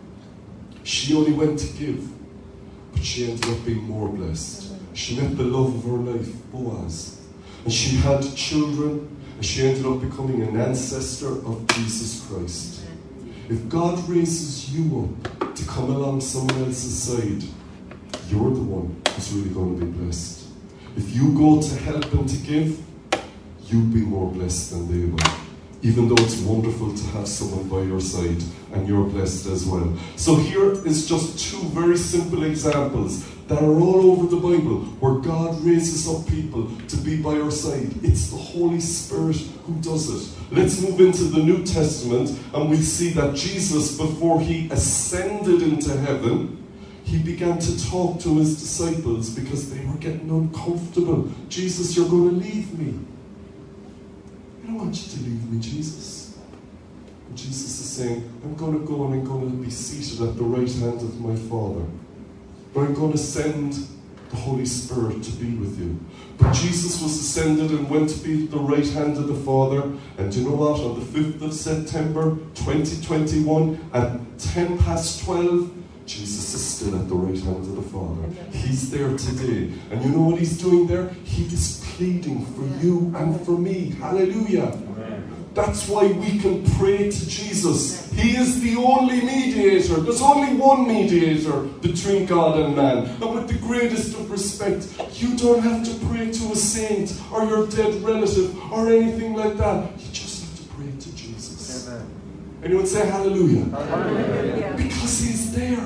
She 0.84 1.16
only 1.16 1.34
went 1.34 1.60
to 1.60 1.68
give, 1.78 2.08
but 2.94 3.04
she 3.04 3.30
ended 3.30 3.50
up 3.50 3.64
being 3.66 3.84
more 3.84 4.10
blessed. 4.10 4.74
She 4.94 5.20
met 5.20 5.38
the 5.38 5.44
love 5.44 5.76
of 5.76 5.84
her 5.84 6.12
life, 6.12 6.30
Boaz. 6.52 7.22
And 7.64 7.72
she 7.72 7.98
had 7.98 8.22
children, 8.36 9.16
and 9.36 9.46
she 9.46 9.68
ended 9.68 9.86
up 9.86 10.02
becoming 10.02 10.42
an 10.42 10.60
ancestor 10.60 11.46
of 11.46 11.66
Jesus 11.68 12.26
Christ. 12.28 12.82
If 13.50 13.68
God 13.70 14.08
raises 14.10 14.74
you 14.74 15.16
up 15.42 15.56
to 15.56 15.66
come 15.66 15.90
along 15.90 16.22
someone 16.22 16.64
else's 16.66 17.02
side, 17.02 17.44
you're 18.30 18.52
the 18.52 18.62
one 18.62 19.02
who's 19.14 19.32
really 19.34 19.50
going 19.50 19.80
to 19.80 19.86
be 19.86 19.92
blessed. 19.92 20.39
If 20.98 21.16
you 21.16 21.34
go 21.34 21.62
to 21.62 21.76
help 21.76 22.12
and 22.14 22.28
to 22.28 22.38
give, 22.38 22.80
you'll 23.66 23.94
be 23.94 24.02
more 24.02 24.32
blessed 24.32 24.72
than 24.72 24.88
they 24.92 25.06
will. 25.06 25.32
Even 25.82 26.10
though 26.10 26.22
it's 26.24 26.42
wonderful 26.42 26.94
to 26.94 27.04
have 27.08 27.28
someone 27.28 27.70
by 27.70 27.82
your 27.82 28.02
side 28.02 28.44
and 28.74 28.88
you're 28.88 29.06
blessed 29.06 29.46
as 29.48 29.66
well. 29.66 29.98
So 30.18 30.36
here 30.36 30.72
is 30.86 31.08
just 31.08 31.40
two 31.40 31.62
very 31.70 31.98
simple 31.98 32.44
examples 32.44 33.26
that 33.48 33.64
are 33.64 33.80
all 33.80 34.12
over 34.12 34.28
the 34.28 34.42
Bible 34.42 34.82
where 35.00 35.16
God 35.16 35.60
raises 35.64 36.08
up 36.08 36.28
people 36.28 36.70
to 36.88 36.98
be 36.98 37.22
by 37.22 37.40
our 37.40 37.50
side. 37.50 37.90
It's 38.04 38.30
the 38.30 38.38
Holy 38.38 38.82
Spirit 38.82 39.38
who 39.66 39.74
does 39.76 40.10
it. 40.10 40.38
Let's 40.52 40.82
move 40.82 41.00
into 41.00 41.24
the 41.24 41.42
New 41.42 41.64
Testament 41.64 42.38
and 42.54 42.70
we'll 42.70 42.80
see 42.80 43.12
that 43.14 43.36
Jesus, 43.36 43.98
before 43.98 44.42
he 44.42 44.70
ascended 44.70 45.62
into 45.62 45.98
heaven, 45.98 46.59
he 47.10 47.18
began 47.18 47.58
to 47.58 47.90
talk 47.90 48.20
to 48.20 48.38
his 48.38 48.60
disciples 48.60 49.32
because 49.32 49.74
they 49.74 49.84
were 49.84 49.98
getting 49.98 50.30
uncomfortable. 50.30 51.28
Jesus, 51.50 51.98
you're 51.98 52.08
going 52.08 52.30
to 52.30 52.36
leave 52.36 52.78
me. 52.78 53.00
I 54.62 54.68
don't 54.68 54.78
want 54.78 54.96
you 54.96 55.18
to 55.18 55.24
leave 55.24 55.50
me, 55.50 55.60
Jesus. 55.60 56.38
And 57.28 57.36
Jesus 57.36 57.80
is 57.80 57.90
saying, 57.90 58.32
I'm 58.44 58.56
going 58.56 58.80
to 58.80 58.86
go 58.86 59.06
and 59.06 59.16
I'm 59.16 59.26
going 59.26 59.50
to 59.50 59.58
be 59.58 59.72
seated 59.72 60.22
at 60.22 60.38
the 60.38 60.44
right 60.44 60.72
hand 60.72 61.02
of 61.02 61.20
my 61.20 61.36
Father. 61.36 61.84
But 62.76 62.82
I'm 62.82 62.94
going 62.94 63.14
to 63.14 63.18
send 63.18 63.88
the 64.30 64.36
Holy 64.36 64.68
Spirit 64.68 65.24
to 65.24 65.32
be 65.32 65.56
with 65.56 65.80
you. 65.80 66.00
But 66.38 66.54
Jesus 66.54 67.02
was 67.02 67.20
ascended 67.20 67.72
and 67.72 67.90
went 67.90 68.12
to 68.12 68.20
be 68.20 68.44
at 68.44 68.52
the 68.52 68.60
right 68.60 68.88
hand 68.88 69.18
of 69.18 69.28
the 69.28 69.34
Father. 69.34 69.82
And 70.20 70.32
you 70.32 70.44
know 70.44 70.56
what? 70.56 70.80
On 70.82 71.00
the 71.00 71.06
5th 71.06 71.42
of 71.42 71.56
September 71.56 72.36
2021, 72.54 73.90
at 73.96 74.20
10 74.38 74.78
past 74.78 75.26
12, 75.26 75.79
Jesus 76.10 76.56
is 76.56 76.64
still 76.66 77.00
at 77.00 77.08
the 77.08 77.14
right 77.14 77.40
hand 77.40 77.58
of 77.58 77.76
the 77.76 77.84
Father. 77.84 78.28
He's 78.52 78.90
there 78.90 79.16
today. 79.16 79.72
And 79.92 80.04
you 80.04 80.10
know 80.10 80.24
what 80.24 80.40
he's 80.40 80.60
doing 80.60 80.88
there? 80.88 81.10
He 81.24 81.44
is 81.46 81.86
pleading 81.94 82.48
for 82.48 82.66
you 82.84 83.14
and 83.16 83.40
for 83.46 83.52
me. 83.52 83.92
Hallelujah. 83.92 84.76
That's 85.54 85.88
why 85.88 86.08
we 86.08 86.40
can 86.40 86.66
pray 86.78 87.12
to 87.12 87.30
Jesus. 87.30 88.12
He 88.14 88.36
is 88.36 88.60
the 88.60 88.76
only 88.78 89.22
mediator. 89.22 90.00
There's 90.00 90.22
only 90.22 90.56
one 90.56 90.88
mediator 90.88 91.62
between 91.88 92.26
God 92.26 92.60
and 92.60 92.76
man. 92.76 93.06
And 93.22 93.36
with 93.36 93.48
the 93.48 93.60
greatest 93.60 94.18
of 94.18 94.32
respect, 94.32 94.88
you 95.22 95.38
don't 95.38 95.62
have 95.62 95.86
to 95.86 96.06
pray 96.08 96.32
to 96.32 96.52
a 96.52 96.56
saint 96.56 97.14
or 97.32 97.46
your 97.46 97.68
dead 97.68 98.02
relative 98.02 98.58
or 98.74 98.90
anything 98.90 99.36
like 99.36 99.58
that. 99.58 99.92
You 100.00 100.12
just 100.12 100.42
have 100.42 100.58
to 100.58 100.74
pray 100.74 100.92
to 100.92 101.16
Jesus. 101.16 101.88
Anyone 102.62 102.86
say 102.86 103.08
hallelujah? 103.08 103.66
Hallelujah. 103.66 104.74
Because 104.76 105.20
he's 105.22 105.56
there 105.56 105.80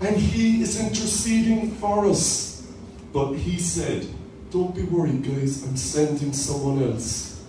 and 0.00 0.16
he 0.16 0.62
is 0.62 0.80
interceding 0.80 1.70
for 1.72 2.06
us. 2.06 2.66
But 3.12 3.34
he 3.34 3.58
said, 3.58 4.06
Don't 4.50 4.74
be 4.74 4.82
worried, 4.82 5.22
guys, 5.22 5.64
I'm 5.64 5.76
sending 5.76 6.32
someone 6.32 6.82
else. 6.82 7.44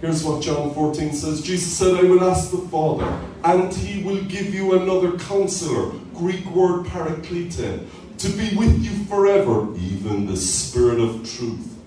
Here's 0.00 0.24
what 0.24 0.42
John 0.42 0.74
14 0.74 1.12
says 1.12 1.42
Jesus 1.42 1.76
said, 1.76 1.94
I 1.94 2.02
will 2.02 2.24
ask 2.24 2.50
the 2.50 2.58
Father, 2.58 3.06
and 3.44 3.72
he 3.72 4.02
will 4.02 4.22
give 4.24 4.52
you 4.52 4.74
another 4.80 5.16
counselor, 5.16 5.92
Greek 6.14 6.44
word 6.46 6.86
paraklete, 6.86 7.86
to 8.18 8.28
be 8.30 8.56
with 8.56 8.82
you 8.82 9.04
forever, 9.04 9.72
even 9.76 10.26
the 10.26 10.36
Spirit 10.36 10.98
of 10.98 11.30
truth. 11.36 11.78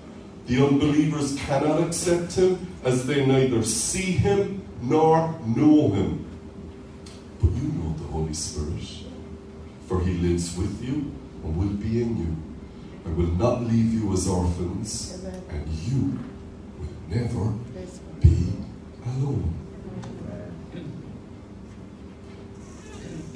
The 0.47 0.65
unbelievers 0.65 1.35
cannot 1.35 1.83
accept 1.83 2.35
him 2.35 2.73
as 2.83 3.05
they 3.05 3.25
neither 3.25 3.63
see 3.63 4.11
him 4.13 4.64
nor 4.85 5.39
know 5.45 5.89
him. 5.89 6.25
But 7.41 7.51
you 7.51 7.69
know 7.69 7.93
the 7.97 8.05
Holy 8.05 8.33
Spirit, 8.33 8.83
for 9.87 10.01
he 10.01 10.13
lives 10.13 10.57
with 10.57 10.83
you 10.83 11.11
and 11.43 11.57
will 11.57 11.75
be 11.77 12.01
in 12.01 12.17
you. 12.17 12.35
I 13.05 13.09
will 13.09 13.31
not 13.33 13.61
leave 13.63 13.93
you 13.93 14.11
as 14.13 14.27
orphans, 14.27 15.21
Amen. 15.23 15.43
and 15.49 15.69
you 15.69 16.19
will 16.79 17.17
never 17.17 17.51
be 18.19 18.53
alone. 19.05 19.53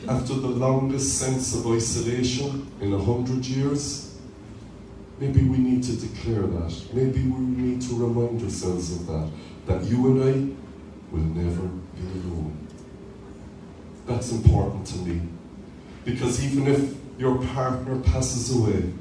After 0.08 0.34
the 0.34 0.48
longest 0.48 1.20
sense 1.20 1.54
of 1.54 1.68
isolation 1.68 2.72
in 2.82 2.94
a 2.94 2.98
hundred 2.98 3.46
years, 3.46 4.18
maybe 5.20 5.44
we 5.44 5.58
need 5.58 5.84
to 5.84 5.96
declare 5.98 6.42
that. 6.42 6.74
Maybe 6.94 7.22
we 7.22 7.40
need 7.42 7.82
to 7.82 7.94
remind 7.96 8.42
ourselves 8.42 8.92
of 8.92 9.06
that. 9.06 9.30
That 9.68 9.84
you 9.84 10.08
and 10.08 10.24
I 10.24 10.69
will 11.12 11.20
never 11.20 11.68
be 11.68 12.20
alone. 12.20 12.68
That's 14.06 14.32
important 14.32 14.86
to 14.88 14.98
me. 15.00 15.22
Because 16.06 16.44
even 16.44 16.68
if 16.68 16.96
your 17.20 17.38
partner 17.48 18.00
passes 18.00 18.56
away, 18.56 18.92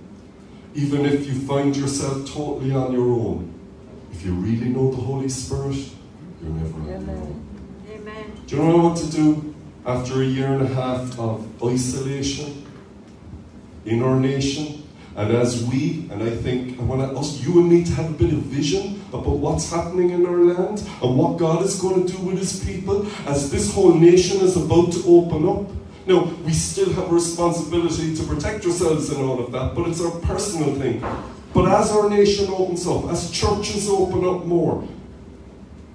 even 0.75 1.07
if 1.07 1.27
you 1.27 1.35
find 1.35 1.77
yourself 1.77 2.31
totally 2.31 2.73
on 2.73 2.93
your 2.93 3.11
own, 3.11 3.55
if 4.13 4.25
you 4.25 4.33
really 4.33 4.69
know 4.69 4.91
the 4.91 4.97
Holy 4.97 5.29
Spirit, 5.29 5.77
you're 6.43 6.51
never 6.51 6.75
on 6.75 6.87
your 6.87 6.97
Amen. 6.97 7.17
own. 7.17 7.47
Amen. 7.91 8.33
Do 8.47 8.57
you 8.57 8.63
know 8.63 8.69
what 8.69 8.81
I 8.81 8.83
want 8.83 8.99
to 8.99 9.11
do 9.11 9.55
after 9.87 10.23
a 10.23 10.25
year 10.25 10.49
and 10.49 10.63
a 10.63 10.75
half 10.75 11.19
of 11.19 11.47
isolation 11.65 12.67
in 13.85 14.03
our 14.03 14.19
nation? 14.19 14.88
And 15.19 15.33
as 15.33 15.65
we, 15.65 16.07
and 16.13 16.23
I 16.23 16.31
think 16.31 16.79
I 16.79 16.83
want 16.85 17.03
us, 17.03 17.45
you 17.45 17.59
and 17.59 17.69
me, 17.69 17.83
to 17.83 17.93
have 17.95 18.09
a 18.09 18.13
bit 18.13 18.33
of 18.33 18.39
vision 18.39 19.03
about 19.09 19.27
what's 19.27 19.69
happening 19.69 20.11
in 20.11 20.25
our 20.25 20.45
land 20.45 20.89
and 21.03 21.19
what 21.19 21.39
God 21.39 21.65
is 21.65 21.75
going 21.81 22.07
to 22.07 22.13
do 22.13 22.23
with 22.23 22.39
His 22.39 22.65
people 22.65 23.05
as 23.27 23.51
this 23.51 23.75
whole 23.75 23.93
nation 23.93 24.41
is 24.43 24.57
about 24.57 24.93
to 24.93 25.03
open 25.09 25.49
up. 25.49 25.69
Now, 26.07 26.23
we 26.45 26.53
still 26.53 26.93
have 26.93 27.11
a 27.11 27.13
responsibility 27.13 28.15
to 28.15 28.23
protect 28.23 28.65
ourselves 28.65 29.11
and 29.11 29.29
all 29.29 29.41
of 29.45 29.51
that, 29.51 29.75
but 29.75 29.89
it's 29.89 30.01
our 30.01 30.13
personal 30.21 30.73
thing. 30.77 31.05
But 31.53 31.69
as 31.69 31.91
our 31.91 32.09
nation 32.09 32.47
opens 32.51 32.87
up, 32.87 33.07
as 33.07 33.33
churches 33.33 33.89
open 33.89 34.25
up 34.25 34.45
more, 34.45 34.87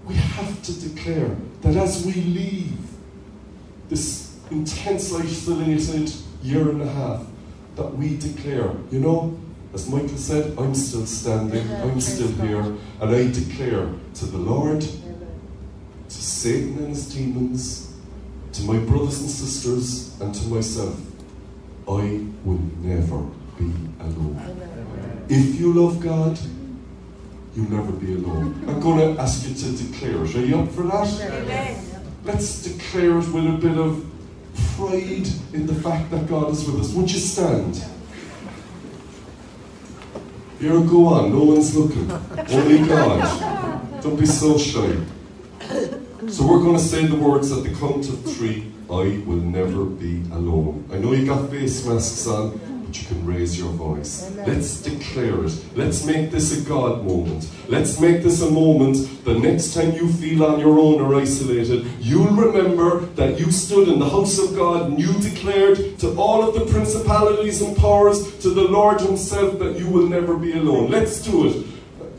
we 0.03 0.15
have 0.15 0.61
to 0.63 0.89
declare 0.89 1.33
that 1.61 1.77
as 1.77 2.05
we 2.05 2.11
leave 2.11 2.77
this 3.87 4.37
intense 4.51 5.13
isolated 5.13 6.11
year 6.43 6.69
and 6.69 6.81
a 6.81 6.89
half, 6.89 7.25
that 7.75 7.95
we 7.97 8.17
declare, 8.17 8.71
you 8.91 8.99
know, 8.99 9.37
as 9.73 9.89
Michael 9.89 10.09
said, 10.09 10.57
I'm 10.57 10.75
still 10.75 11.05
standing, 11.05 11.67
I'm 11.75 11.99
still 11.99 12.27
here, 12.45 12.61
and 12.61 12.79
I 13.01 13.31
declare 13.31 13.89
to 14.15 14.25
the 14.25 14.37
Lord, 14.37 14.81
to 14.81 14.89
Satan 16.09 16.77
and 16.77 16.89
his 16.89 17.13
demons, 17.13 17.95
to 18.53 18.63
my 18.63 18.77
brothers 18.77 19.21
and 19.21 19.29
sisters, 19.29 20.19
and 20.21 20.33
to 20.35 20.47
myself, 20.47 20.99
I 21.87 22.23
will 22.45 22.61
never 22.81 23.23
be 23.57 23.73
alone. 23.99 24.39
If 25.27 25.59
you 25.59 25.73
love 25.73 25.99
God, 25.99 26.37
you'll 27.55 27.71
never 27.71 27.91
be 27.91 28.13
alone. 28.13 28.63
I'm 28.67 28.79
going 28.79 29.15
to 29.15 29.21
ask 29.21 29.47
you 29.47 29.55
to 29.55 29.71
declare 29.83 30.23
it. 30.23 30.35
Are 30.35 30.45
you 30.45 30.59
up 30.59 30.69
for 30.69 30.83
that? 30.83 31.79
Let's 32.23 32.63
declare 32.63 33.17
it 33.17 33.27
with 33.29 33.47
a 33.47 33.57
bit 33.59 33.77
of 33.77 34.05
pride 34.75 35.27
in 35.53 35.67
the 35.67 35.75
fact 35.75 36.11
that 36.11 36.27
God 36.27 36.51
is 36.51 36.65
with 36.65 36.81
us. 36.81 36.93
Would 36.93 37.11
you 37.11 37.19
stand? 37.19 37.83
Here, 40.59 40.79
go 40.81 41.07
on. 41.07 41.31
No 41.31 41.43
one's 41.43 41.75
looking. 41.75 42.09
Only 42.11 42.87
God. 42.87 44.01
Don't 44.01 44.19
be 44.19 44.25
so 44.25 44.57
shy. 44.57 44.97
So 46.29 46.47
we're 46.47 46.61
going 46.61 46.77
to 46.77 46.83
say 46.83 47.05
the 47.05 47.15
words 47.15 47.51
at 47.51 47.63
the 47.63 47.73
count 47.75 48.07
of 48.07 48.23
three. 48.23 48.71
I 48.89 49.21
will 49.25 49.41
never 49.41 49.85
be 49.85 50.21
alone. 50.31 50.87
I 50.91 50.97
know 50.97 51.13
you 51.13 51.25
got 51.25 51.49
face 51.49 51.85
masks 51.85 52.27
on, 52.27 52.59
you 53.01 53.07
can 53.07 53.25
raise 53.25 53.57
your 53.57 53.71
voice. 53.71 54.31
Let's 54.47 54.81
declare 54.81 55.45
it. 55.45 55.65
Let's 55.75 56.05
make 56.05 56.31
this 56.31 56.59
a 56.59 56.67
God 56.67 57.05
moment. 57.05 57.49
Let's 57.67 57.99
make 57.99 58.23
this 58.23 58.41
a 58.41 58.51
moment 58.51 59.23
the 59.23 59.37
next 59.37 59.73
time 59.73 59.93
you 59.93 60.11
feel 60.11 60.45
on 60.45 60.59
your 60.59 60.79
own 60.79 61.01
or 61.01 61.15
isolated, 61.15 61.85
you'll 61.99 62.27
remember 62.27 63.01
that 63.15 63.39
you 63.39 63.51
stood 63.51 63.87
in 63.87 63.99
the 63.99 64.09
house 64.09 64.37
of 64.37 64.55
God 64.55 64.89
and 64.89 64.99
you 64.99 65.13
declared 65.21 65.97
to 65.99 66.15
all 66.15 66.47
of 66.47 66.53
the 66.53 66.71
principalities 66.71 67.61
and 67.61 67.75
powers, 67.77 68.37
to 68.39 68.49
the 68.49 68.63
Lord 68.63 69.01
Himself, 69.01 69.59
that 69.59 69.79
you 69.79 69.87
will 69.89 70.07
never 70.07 70.35
be 70.37 70.53
alone. 70.53 70.91
Let's 70.91 71.21
do 71.21 71.47
it. 71.47 71.65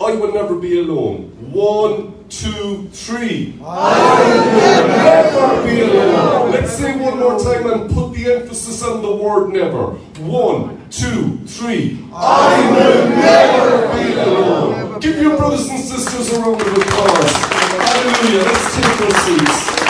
I 0.01 0.15
will 0.17 0.33
never 0.33 0.57
be 0.57 0.81
alone. 0.81 1.31
One, 1.53 2.24
two, 2.41 2.89
three. 2.93 3.59
I 3.63 4.45
will 4.55 4.89
never 4.89 5.67
be 5.67 5.81
alone. 5.83 6.51
Let's 6.51 6.73
say 6.73 6.97
one 6.99 7.19
more 7.19 7.39
time 7.39 7.71
and 7.71 7.91
put 7.93 8.13
the 8.13 8.33
emphasis 8.33 8.83
on 8.83 9.03
the 9.03 9.15
word 9.15 9.53
never. 9.53 9.93
One, 10.23 10.89
two, 10.91 11.39
three. 11.47 12.05
I 12.13 12.71
will 12.71 13.09
never 13.11 13.93
be 13.95 14.13
alone. 14.15 15.01
Give 15.01 15.17
your 15.19 15.37
brothers 15.37 15.69
and 15.69 15.79
sisters 15.79 16.33
a 16.33 16.41
round 16.41 16.61
of 16.61 16.67
applause. 16.67 17.33
Hallelujah. 17.33 18.43
Let's 18.43 18.75
take 18.75 19.01
our 19.01 19.21
seats. 19.25 19.85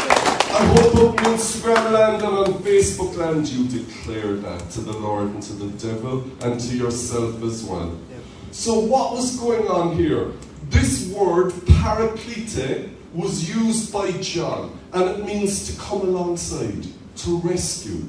I 0.54 0.66
hope 0.66 0.94
up 0.94 1.26
on 1.26 1.34
Instagram 1.34 1.92
land 1.92 2.22
and 2.22 2.36
on 2.36 2.54
Facebook 2.62 3.16
land 3.16 3.48
you 3.48 3.66
declare 3.66 4.34
that 4.34 4.70
to 4.70 4.80
the 4.82 4.92
Lord 4.92 5.28
and 5.28 5.42
to 5.42 5.52
the 5.54 5.88
devil 5.88 6.24
and 6.42 6.60
to 6.60 6.76
yourself 6.76 7.42
as 7.42 7.64
well. 7.64 7.98
So, 8.52 8.78
what 8.78 9.12
was 9.12 9.36
going 9.36 9.66
on 9.66 9.96
here? 9.96 10.30
This 10.70 11.08
word, 11.12 11.52
paraklete, 11.52 12.90
was 13.12 13.48
used 13.48 13.92
by 13.92 14.10
John, 14.12 14.78
and 14.92 15.10
it 15.10 15.24
means 15.24 15.70
to 15.70 15.80
come 15.80 16.00
alongside, 16.02 16.86
to 17.16 17.38
rescue. 17.40 18.02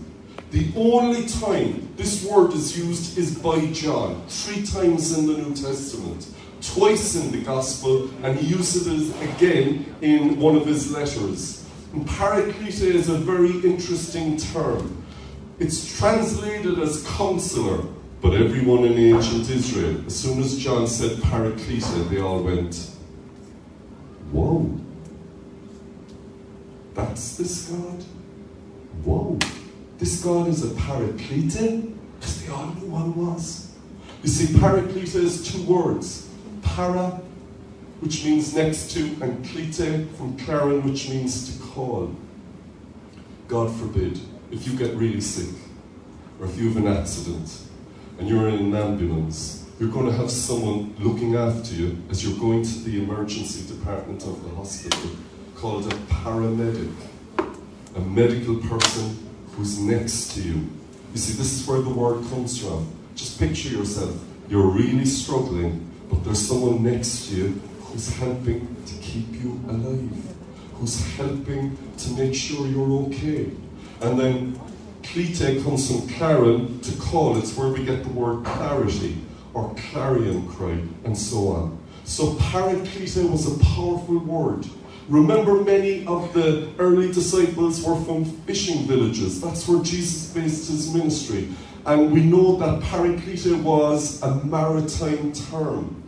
The 0.52 0.72
only 0.76 1.28
time 1.28 1.94
this 1.96 2.24
word 2.24 2.54
is 2.54 2.78
used 2.78 3.18
is 3.18 3.38
by 3.38 3.66
John, 3.68 4.24
three 4.28 4.66
times 4.66 5.18
in 5.18 5.28
the 5.28 5.34
New 5.34 5.54
Testament, 5.54 6.28
twice 6.62 7.16
in 7.16 7.32
the 7.32 7.42
Gospel, 7.42 8.10
and 8.24 8.38
he 8.40 8.48
uses 8.48 8.88
it 8.88 9.30
again 9.30 9.96
in 10.02 10.40
one 10.40 10.56
of 10.56 10.66
his 10.66 10.92
letters. 10.92 11.66
And 11.94 12.08
paraklete 12.08 12.82
is 12.82 13.10
a 13.10 13.18
very 13.18 13.52
interesting 13.70 14.38
term. 14.38 15.04
It's 15.60 15.98
translated 15.98 16.80
as 16.80 17.06
counselor, 17.08 17.86
but 18.22 18.34
everyone 18.34 18.86
in 18.86 18.98
ancient 18.98 19.50
Israel, 19.50 20.04
as 20.08 20.16
soon 20.16 20.40
as 20.40 20.58
John 20.58 20.88
said 20.88 21.18
Paraklete, 21.18 22.10
they 22.10 22.20
all 22.20 22.42
went, 22.42 22.92
Whoa. 24.32 24.80
That's 26.94 27.38
this 27.38 27.70
God? 27.70 28.04
Whoa. 29.04 29.38
This 29.98 30.24
God 30.24 30.48
is 30.48 30.64
a 30.64 30.70
Paraklete? 30.76 31.94
Because 32.20 32.44
they 32.44 32.52
all 32.52 32.68
knew 32.68 32.88
what 32.88 33.08
it 33.08 33.16
was. 33.16 33.74
You 34.24 34.30
see, 34.30 34.54
Paraklete 34.54 35.16
is 35.16 35.52
two 35.52 35.62
words. 35.64 36.30
Para, 36.64 37.22
which 38.00 38.26
means 38.26 38.56
next 38.56 38.92
to, 38.92 39.04
and 39.22 39.46
klete 39.46 40.10
from 40.16 40.38
Claren, 40.38 40.84
which 40.84 41.10
means 41.10 41.56
to 41.56 41.64
call. 41.64 42.16
God 43.48 43.76
forbid, 43.76 44.20
if 44.52 44.68
you 44.68 44.76
get 44.78 44.96
really 44.96 45.22
sick, 45.22 45.56
or 46.40 46.48
if 46.48 46.58
you 46.58 46.68
have 46.70 46.78
an 46.78 46.88
accident, 46.88 47.65
and 48.18 48.28
you're 48.28 48.50
in 48.50 48.56
an 48.56 48.76
ambulance, 48.76 49.66
you're 49.80 49.90
going 49.90 50.06
to 50.06 50.14
have 50.14 50.32
someone 50.32 50.96
looking 51.00 51.36
after 51.36 51.74
you 51.74 51.98
as 52.10 52.24
you're 52.24 52.40
going 52.40 52.64
to 52.64 52.80
the 52.80 53.04
emergency 53.04 53.76
department 53.76 54.24
of 54.24 54.42
the 54.44 54.56
hospital 54.56 55.10
called 55.56 55.92
a 55.92 55.96
paramedic, 56.08 56.94
a 57.96 58.00
medical 58.00 58.56
person 58.58 59.18
who's 59.52 59.80
next 59.80 60.34
to 60.34 60.42
you. 60.42 60.70
You 61.14 61.20
see, 61.20 61.34
this 61.34 61.60
is 61.60 61.68
where 61.68 61.82
the 61.82 61.90
word 61.90 62.24
comes 62.30 62.58
from. 62.58 62.88
Just 63.16 63.40
picture 63.40 63.70
yourself. 63.70 64.16
You're 64.50 64.68
really 64.68 65.06
struggling, 65.06 65.90
but 66.10 66.24
there's 66.24 66.46
someone 66.46 66.84
next 66.84 67.28
to 67.28 67.36
you 67.36 67.48
who's 67.82 68.14
helping 68.16 68.76
to 68.86 68.96
keep 69.02 69.32
you 69.34 69.60
alive, 69.68 70.36
who's 70.76 71.06
helping 71.16 71.78
to 71.98 72.12
make 72.12 72.36
sure 72.36 72.68
you're 72.68 73.08
okay. 73.08 73.52
And 74.02 74.20
then 74.20 74.60
Clete 75.06 75.64
comes 75.64 75.90
from 75.90 76.08
claren 76.10 76.80
to 76.82 76.92
call. 76.98 77.38
It's 77.38 77.56
where 77.56 77.70
we 77.70 77.86
get 77.86 78.04
the 78.04 78.10
word 78.10 78.44
clarity 78.44 79.18
or 79.54 79.74
clarion 79.76 80.48
cry 80.50 80.82
and 81.04 81.18
so 81.18 81.50
on. 81.50 81.80
So 82.04 82.34
paraklete 82.34 83.30
was 83.30 83.48
a 83.48 83.64
powerful 83.64 84.20
word. 84.20 84.68
Remember, 85.08 85.64
many 85.64 86.06
of 86.08 86.34
the 86.34 86.70
early 86.80 87.12
disciples 87.12 87.84
were 87.84 88.00
from 88.02 88.26
fishing 88.26 88.88
villages. 88.88 89.40
That's 89.40 89.68
where 89.68 89.82
Jesus 89.84 90.34
based 90.34 90.70
his 90.70 90.94
ministry. 90.94 91.50
And 91.86 92.12
we 92.12 92.22
know 92.22 92.56
that 92.58 92.82
paraklete 92.82 93.62
was 93.62 94.22
a 94.24 94.36
maritime 94.44 95.32
term. 95.32 96.02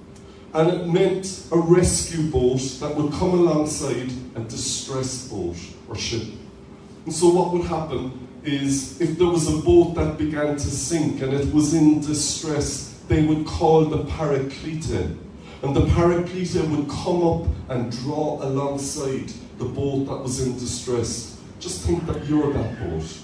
And 0.53 0.69
it 0.69 0.87
meant 0.87 1.45
a 1.51 1.57
rescue 1.57 2.31
boat 2.31 2.61
that 2.79 2.95
would 2.95 3.13
come 3.13 3.31
alongside 3.31 4.11
a 4.35 4.39
distress 4.39 5.27
boat 5.27 5.57
or 5.87 5.95
ship. 5.95 6.23
And 7.05 7.13
so 7.13 7.29
what 7.29 7.53
would 7.53 7.65
happen 7.65 8.26
is 8.43 8.99
if 9.01 9.17
there 9.17 9.27
was 9.27 9.47
a 9.47 9.57
boat 9.57 9.95
that 9.95 10.17
began 10.17 10.55
to 10.55 10.59
sink 10.59 11.21
and 11.21 11.33
it 11.33 11.53
was 11.53 11.73
in 11.73 11.99
distress, 11.99 12.99
they 13.07 13.25
would 13.25 13.45
call 13.45 13.85
the 13.85 14.03
paraklete. 14.05 15.17
And 15.63 15.75
the 15.75 15.81
paraklete 15.81 16.69
would 16.69 16.89
come 16.89 17.23
up 17.23 17.47
and 17.69 17.91
draw 17.91 18.41
alongside 18.43 19.31
the 19.57 19.65
boat 19.65 20.05
that 20.05 20.17
was 20.17 20.45
in 20.45 20.53
distress. 20.53 21.41
Just 21.59 21.81
think 21.81 22.05
that 22.05 22.25
you're 22.25 22.53
that 22.53 22.79
boat. 22.79 23.17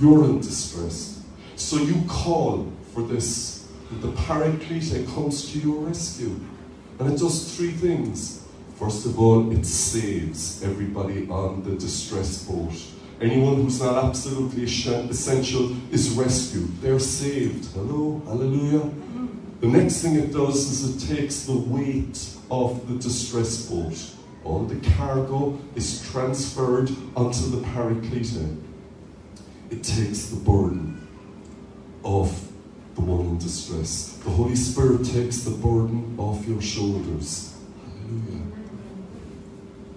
You're 0.00 0.24
in 0.24 0.40
distress. 0.40 1.22
So 1.56 1.76
you 1.76 2.02
call 2.08 2.70
for 2.92 3.02
this. 3.02 3.68
The 4.00 4.12
paraklete 4.12 5.06
comes 5.14 5.52
to 5.52 5.58
your 5.58 5.80
rescue. 5.80 6.38
And 6.98 7.12
it 7.12 7.18
does 7.18 7.56
three 7.56 7.70
things. 7.70 8.44
First 8.76 9.06
of 9.06 9.18
all, 9.18 9.50
it 9.52 9.64
saves 9.64 10.62
everybody 10.62 11.28
on 11.28 11.62
the 11.62 11.76
distress 11.76 12.44
boat. 12.44 12.74
Anyone 13.20 13.56
who's 13.56 13.80
not 13.80 14.04
absolutely 14.04 14.62
essential 14.62 15.76
is 15.92 16.10
rescued. 16.10 16.80
They're 16.80 17.00
saved. 17.00 17.66
Hello? 17.74 18.22
Hallelujah. 18.24 18.90
The 19.60 19.66
next 19.66 20.02
thing 20.02 20.14
it 20.14 20.32
does 20.32 20.70
is 20.70 21.10
it 21.10 21.16
takes 21.16 21.42
the 21.42 21.56
weight 21.56 22.36
of 22.48 22.86
the 22.88 22.94
distress 22.94 23.68
boat. 23.68 24.14
All 24.44 24.60
oh, 24.62 24.64
the 24.66 24.90
cargo 24.90 25.58
is 25.74 26.08
transferred 26.12 26.90
onto 27.16 27.50
the 27.50 27.58
paraklete. 27.66 28.56
It 29.70 29.82
takes 29.82 30.26
the 30.26 30.36
burden 30.36 31.06
of 32.04 32.48
the 32.94 33.00
one 33.00 33.26
in 33.26 33.38
distress. 33.38 34.16
The 34.24 34.30
Holy 34.30 34.54
Spirit 34.54 35.04
takes 35.04 35.40
the 35.40 35.50
burden 35.50 36.14
off 36.18 36.46
your 36.46 36.62
shoulders. 36.62 37.56
Hallelujah. 37.84 38.46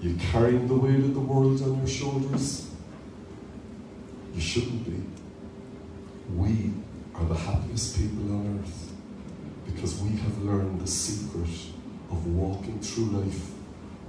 You're 0.01 0.19
carrying 0.31 0.67
the 0.67 0.75
weight 0.75 0.95
of 0.95 1.13
the 1.13 1.19
world 1.19 1.61
on 1.61 1.77
your 1.77 1.87
shoulders? 1.87 2.70
You 4.33 4.41
shouldn't 4.41 4.85
be. 4.85 5.03
We 6.35 6.71
are 7.15 7.25
the 7.25 7.35
happiest 7.35 7.97
people 7.97 8.31
on 8.33 8.59
earth 8.59 8.91
because 9.65 10.01
we 10.01 10.17
have 10.17 10.41
learned 10.43 10.81
the 10.81 10.87
secret 10.87 11.49
of 12.09 12.25
walking 12.27 12.79
through 12.79 13.05
life 13.05 13.51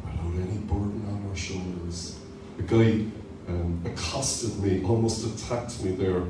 without 0.05 0.35
any 0.35 0.59
burden 0.59 1.05
on 1.09 1.27
our 1.29 1.37
shoulders. 1.37 2.19
A 2.59 2.63
guy 2.63 3.05
um, 3.49 3.83
accosted 3.85 4.59
me, 4.63 4.85
almost 4.85 5.25
attacked 5.27 5.83
me 5.83 5.93
there 5.93 6.23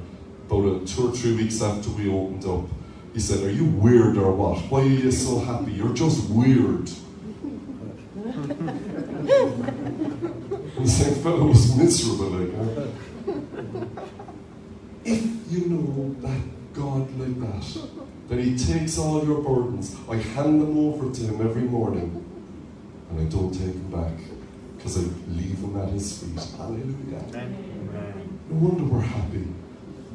about 0.50 0.86
two 0.86 1.08
or 1.08 1.12
three 1.12 1.34
weeks 1.34 1.62
after 1.62 1.90
we 1.90 2.10
opened 2.10 2.44
up. 2.44 2.64
He 3.12 3.20
said, 3.20 3.44
Are 3.44 3.50
you 3.50 3.64
weird 3.64 4.16
or 4.16 4.32
what? 4.32 4.58
Why 4.70 4.80
are 4.80 4.86
you 4.86 5.10
so 5.10 5.38
happy? 5.40 5.72
You're 5.72 5.94
just 5.94 6.28
weird. 6.30 6.90
The 10.78 10.88
same 10.88 11.14
fellow 11.22 11.46
was 11.46 11.76
miserable, 11.76 12.30
like? 12.30 12.88
If 15.04 15.24
you 15.50 15.66
know 15.66 16.14
that 16.20 16.40
God 16.74 17.10
like 17.18 17.40
that, 17.40 17.88
that 18.28 18.38
He 18.38 18.56
takes 18.56 18.98
all 18.98 19.24
your 19.24 19.40
burdens, 19.42 19.96
I 20.08 20.16
hand 20.16 20.60
them 20.60 20.78
over 20.78 21.12
to 21.12 21.20
Him 21.22 21.40
every 21.40 21.62
morning, 21.62 22.24
and 23.10 23.20
I 23.20 23.24
don't 23.30 23.52
take 23.52 23.72
them 23.72 23.90
back, 23.90 24.12
because 24.76 24.98
I 24.98 25.02
leave 25.28 25.60
them 25.60 25.76
at 25.80 25.88
His 25.88 26.18
feet. 26.18 26.38
Hallelujah. 26.56 27.22
No 28.50 28.56
wonder 28.56 28.84
we're 28.84 29.00
happy. 29.00 29.46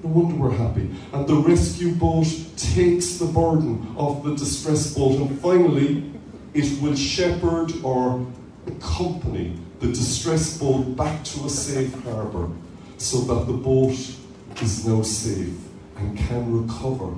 No 0.03 0.09
wonder 0.09 0.35
we're 0.35 0.51
happy. 0.51 0.89
And 1.11 1.27
the 1.27 1.35
rescue 1.35 1.95
boat 1.95 2.27
takes 2.55 3.17
the 3.17 3.25
burden 3.25 3.95
of 3.97 4.23
the 4.23 4.35
distress 4.35 4.93
boat, 4.93 5.19
and 5.19 5.39
finally, 5.41 6.11
it 6.53 6.81
will 6.81 6.95
shepherd 6.95 7.71
or 7.83 8.25
accompany 8.67 9.59
the 9.79 9.87
distress 9.87 10.57
boat 10.57 10.95
back 10.95 11.23
to 11.23 11.45
a 11.45 11.49
safe 11.49 11.93
harbour 12.03 12.49
so 12.97 13.19
that 13.21 13.45
the 13.45 13.53
boat 13.53 13.97
is 14.61 14.85
now 14.85 15.01
safe 15.01 15.55
and 15.97 16.17
can 16.17 16.61
recover 16.61 17.13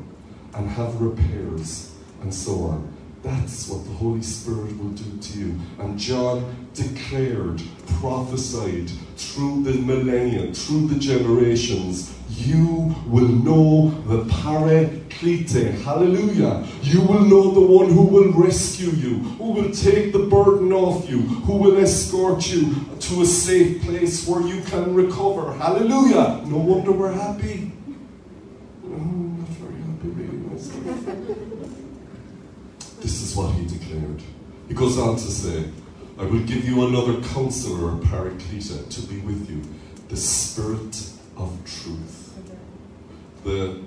and 0.55 0.69
have 0.69 1.01
repairs 1.01 1.95
and 2.21 2.33
so 2.33 2.63
on. 2.63 2.93
That's 3.23 3.67
what 3.67 3.85
the 3.85 3.91
Holy 3.91 4.21
Spirit 4.21 4.77
will 4.77 4.91
do 4.91 5.17
to 5.17 5.39
you. 5.39 5.59
And 5.77 5.99
John 5.99 6.69
declared, 6.73 7.61
prophesied 7.99 8.89
through 9.17 9.63
the 9.63 9.73
millennia, 9.73 10.53
through 10.53 10.87
the 10.87 10.99
generations, 10.99 12.13
you 12.29 12.95
will 13.07 13.27
know 13.27 13.89
the 14.05 14.23
Paraclete. 14.25 15.81
Hallelujah. 15.81 16.65
You 16.83 17.01
will 17.01 17.25
know 17.25 17.51
the 17.51 17.61
one 17.61 17.91
who 17.91 18.03
will 18.03 18.31
rescue 18.33 18.91
you, 18.91 19.15
who 19.37 19.51
will 19.51 19.71
take 19.71 20.13
the 20.13 20.19
burden 20.19 20.71
off 20.71 21.09
you, 21.09 21.21
who 21.21 21.57
will 21.57 21.77
escort 21.79 22.47
you 22.51 22.75
to 22.99 23.21
a 23.21 23.25
safe 23.25 23.81
place 23.81 24.27
where 24.27 24.41
you 24.41 24.61
can 24.61 24.93
recover. 24.93 25.53
Hallelujah. 25.53 26.41
No 26.45 26.57
wonder 26.57 26.91
we're 26.91 27.11
happy. 27.11 27.71
I'm 28.83 29.39
not 29.39 29.49
very 29.49 29.81
happy 29.81 30.07
really 30.09 30.37
myself. 30.37 30.85
This 33.01 33.21
is 33.21 33.35
what 33.35 33.53
he 33.53 33.65
declared. 33.65 34.21
He 34.67 34.73
goes 34.75 34.97
on 34.99 35.15
to 35.15 35.21
say, 35.21 35.65
I 36.19 36.23
will 36.23 36.43
give 36.43 36.67
you 36.67 36.85
another 36.85 37.21
counselor, 37.29 37.97
Paraclete, 38.05 38.89
to 38.89 39.01
be 39.07 39.19
with 39.21 39.49
you, 39.49 39.63
the 40.09 40.17
Spirit 40.17 41.13
of 41.39 41.57
truth. 41.65 42.33
The 43.43 43.81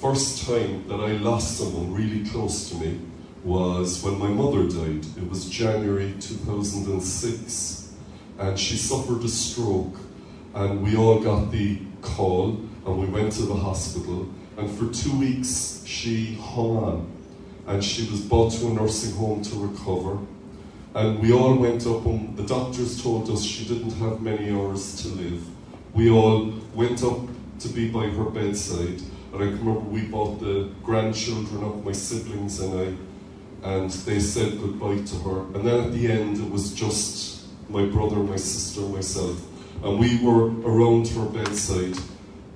first 0.00 0.46
time 0.46 0.86
that 0.88 1.00
I 1.00 1.12
lost 1.12 1.58
someone 1.58 1.92
really 1.92 2.28
close 2.28 2.68
to 2.70 2.76
me 2.76 3.00
was 3.42 4.02
when 4.04 4.18
my 4.18 4.28
mother 4.28 4.68
died. 4.68 5.04
It 5.16 5.28
was 5.28 5.48
January 5.48 6.14
2006, 6.20 7.94
and 8.38 8.58
she 8.58 8.76
suffered 8.76 9.24
a 9.24 9.28
stroke, 9.28 9.96
and 10.54 10.82
we 10.82 10.96
all 10.96 11.18
got 11.18 11.50
the 11.50 11.80
call, 12.02 12.60
and 12.86 12.98
we 12.98 13.06
went 13.06 13.32
to 13.32 13.42
the 13.42 13.54
hospital, 13.54 14.28
and 14.56 14.70
for 14.70 14.92
two 14.92 15.18
weeks 15.18 15.82
she 15.86 16.34
hung 16.34 16.76
on 16.76 17.18
and 17.68 17.84
she 17.84 18.10
was 18.10 18.22
brought 18.22 18.50
to 18.50 18.66
a 18.66 18.70
nursing 18.70 19.14
home 19.14 19.42
to 19.42 19.54
recover. 19.56 20.18
And 20.94 21.20
we 21.20 21.32
all 21.32 21.54
went 21.54 21.86
up, 21.86 22.04
and 22.06 22.34
the 22.36 22.42
doctors 22.42 23.00
told 23.02 23.30
us 23.30 23.42
she 23.42 23.66
didn't 23.66 23.92
have 23.92 24.22
many 24.22 24.50
hours 24.50 25.02
to 25.02 25.08
live. 25.08 25.44
We 25.98 26.10
all 26.10 26.52
went 26.74 27.02
up 27.02 27.18
to 27.58 27.68
be 27.70 27.88
by 27.88 28.06
her 28.06 28.30
bedside, 28.30 29.02
and 29.32 29.42
I 29.42 29.46
remember 29.46 29.80
we 29.80 30.02
brought 30.02 30.38
the 30.38 30.70
grandchildren 30.80 31.64
up, 31.64 31.84
my 31.84 31.90
siblings 31.90 32.60
and 32.60 32.72
I, 33.64 33.68
and 33.68 33.90
they 33.90 34.20
said 34.20 34.60
goodbye 34.60 35.02
to 35.02 35.16
her. 35.16 35.40
And 35.56 35.66
then 35.66 35.86
at 35.86 35.92
the 35.92 36.06
end, 36.06 36.38
it 36.38 36.48
was 36.52 36.72
just 36.72 37.48
my 37.68 37.84
brother, 37.86 38.14
my 38.14 38.36
sister, 38.36 38.82
myself, 38.82 39.44
and 39.82 39.98
we 39.98 40.22
were 40.22 40.52
around 40.62 41.08
her 41.08 41.24
bedside. 41.24 41.98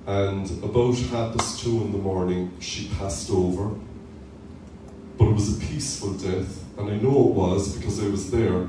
And 0.07 0.49
about 0.63 0.97
half 1.11 1.35
past 1.35 1.61
two 1.61 1.81
in 1.81 1.91
the 1.91 1.97
morning, 1.97 2.53
she 2.61 2.87
passed 2.97 3.29
over 3.29 3.75
but 5.17 5.27
it 5.27 5.33
was 5.33 5.57
a 5.57 5.59
peaceful 5.59 6.13
death, 6.13 6.63
and 6.77 6.89
I 6.89 6.95
know 6.95 7.29
it 7.29 7.35
was 7.35 7.75
because 7.75 8.03
I 8.03 8.07
was 8.07 8.31
there. 8.31 8.67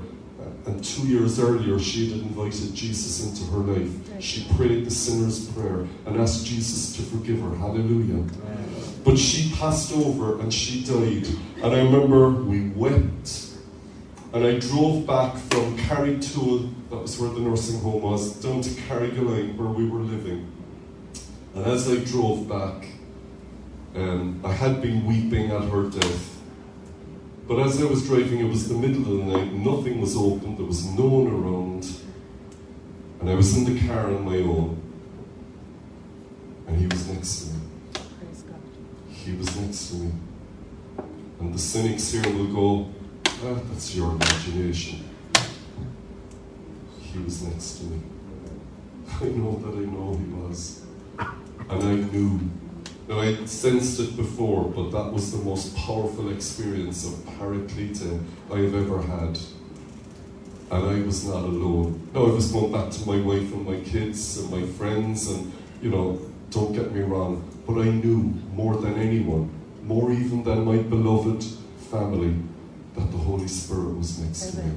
And 0.66 0.82
two 0.82 1.06
years 1.06 1.38
earlier, 1.38 1.78
she 1.78 2.10
had 2.10 2.20
invited 2.20 2.74
Jesus 2.74 3.24
into 3.26 3.44
her 3.52 3.58
life. 3.58 4.22
She 4.22 4.46
prayed 4.56 4.86
the 4.86 4.90
sinner's 4.90 5.46
prayer 5.50 5.86
and 6.06 6.18
asked 6.18 6.46
Jesus 6.46 6.96
to 6.96 7.02
forgive 7.02 7.40
her. 7.40 7.54
Hallelujah. 7.56 8.24
But 9.04 9.18
she 9.18 9.52
passed 9.56 9.92
over 9.92 10.40
and 10.40 10.52
she 10.52 10.82
died. 10.82 11.28
And 11.62 11.74
I 11.74 11.82
remember 11.82 12.30
we 12.30 12.70
wept. 12.70 13.50
And 14.32 14.44
I 14.44 14.58
drove 14.58 15.06
back 15.06 15.36
from 15.36 15.76
Carrigtwohill, 15.76 16.72
that 16.90 16.96
was 16.96 17.20
where 17.20 17.30
the 17.30 17.40
nursing 17.40 17.80
home 17.80 18.02
was, 18.02 18.34
down 18.42 18.62
to 18.62 18.70
Carrigaline, 18.70 19.56
where 19.56 19.68
we 19.68 19.88
were 19.88 20.00
living. 20.00 20.50
And 21.54 21.64
as 21.66 21.88
I 21.88 21.96
drove 21.98 22.48
back, 22.48 22.88
um, 23.94 24.40
I 24.44 24.52
had 24.52 24.82
been 24.82 25.06
weeping 25.06 25.52
at 25.52 25.68
her 25.68 25.88
death. 25.88 26.33
But 27.46 27.58
as 27.58 27.80
I 27.82 27.84
was 27.84 28.06
driving, 28.06 28.40
it 28.40 28.48
was 28.48 28.68
the 28.68 28.74
middle 28.74 29.02
of 29.02 29.26
the 29.26 29.36
night, 29.36 29.52
nothing 29.52 30.00
was 30.00 30.16
open, 30.16 30.56
there 30.56 30.64
was 30.64 30.86
no 30.86 31.04
one 31.04 31.26
around, 31.26 31.86
and 33.20 33.28
I 33.28 33.34
was 33.34 33.54
in 33.56 33.64
the 33.66 33.86
car 33.86 34.06
on 34.06 34.24
my 34.24 34.38
own, 34.38 34.80
and 36.66 36.76
he 36.78 36.86
was 36.86 37.06
next 37.06 37.40
to 37.40 37.52
me. 37.52 37.60
He 39.10 39.32
was 39.32 39.54
next 39.56 39.90
to 39.90 39.96
me. 39.96 40.12
And 41.40 41.54
the 41.54 41.58
cynics 41.58 42.12
here 42.12 42.22
will 42.32 42.46
go, 42.46 42.90
ah, 43.26 43.60
that's 43.68 43.94
your 43.94 44.12
imagination. 44.12 45.04
He 46.98 47.18
was 47.18 47.42
next 47.42 47.78
to 47.78 47.84
me. 47.84 48.00
I 49.20 49.24
know 49.26 49.56
that 49.56 49.76
I 49.76 49.84
know 49.84 50.16
he 50.16 50.32
was. 50.32 50.82
And 51.18 51.82
I 51.82 51.94
knew 51.94 52.40
now, 53.06 53.20
I 53.20 53.44
sensed 53.44 54.00
it 54.00 54.16
before, 54.16 54.64
but 54.64 54.90
that 54.90 55.12
was 55.12 55.30
the 55.30 55.44
most 55.44 55.76
powerful 55.76 56.30
experience 56.30 57.06
of 57.06 57.26
Paraclete 57.38 58.02
I 58.50 58.56
have 58.56 58.74
ever 58.74 59.02
had. 59.02 59.38
And 60.70 60.86
I 60.88 61.02
was 61.04 61.26
not 61.26 61.44
alone. 61.44 62.08
Now, 62.14 62.24
I 62.24 62.32
was 62.32 62.50
going 62.50 62.72
back 62.72 62.90
to 62.90 63.06
my 63.06 63.20
wife 63.20 63.52
and 63.52 63.66
my 63.66 63.78
kids 63.80 64.38
and 64.38 64.50
my 64.50 64.66
friends, 64.66 65.30
and, 65.30 65.52
you 65.82 65.90
know, 65.90 66.18
don't 66.50 66.72
get 66.72 66.92
me 66.92 67.02
wrong, 67.02 67.46
but 67.66 67.78
I 67.78 67.90
knew 67.90 68.32
more 68.54 68.76
than 68.76 68.94
anyone, 68.94 69.50
more 69.82 70.10
even 70.10 70.42
than 70.42 70.64
my 70.64 70.78
beloved 70.78 71.44
family, 71.90 72.34
that 72.96 73.10
the 73.10 73.18
Holy 73.18 73.48
Spirit 73.48 73.98
was 73.98 74.18
next 74.18 74.52
to 74.52 74.62
me. 74.62 74.72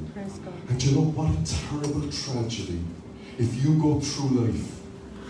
And 0.68 0.84
you 0.84 0.96
know 0.96 1.06
what 1.12 1.32
a 1.32 1.70
terrible 1.70 2.12
tragedy 2.12 2.82
if 3.38 3.64
you 3.64 3.80
go 3.80 4.02
through 4.02 4.48
life 4.48 4.82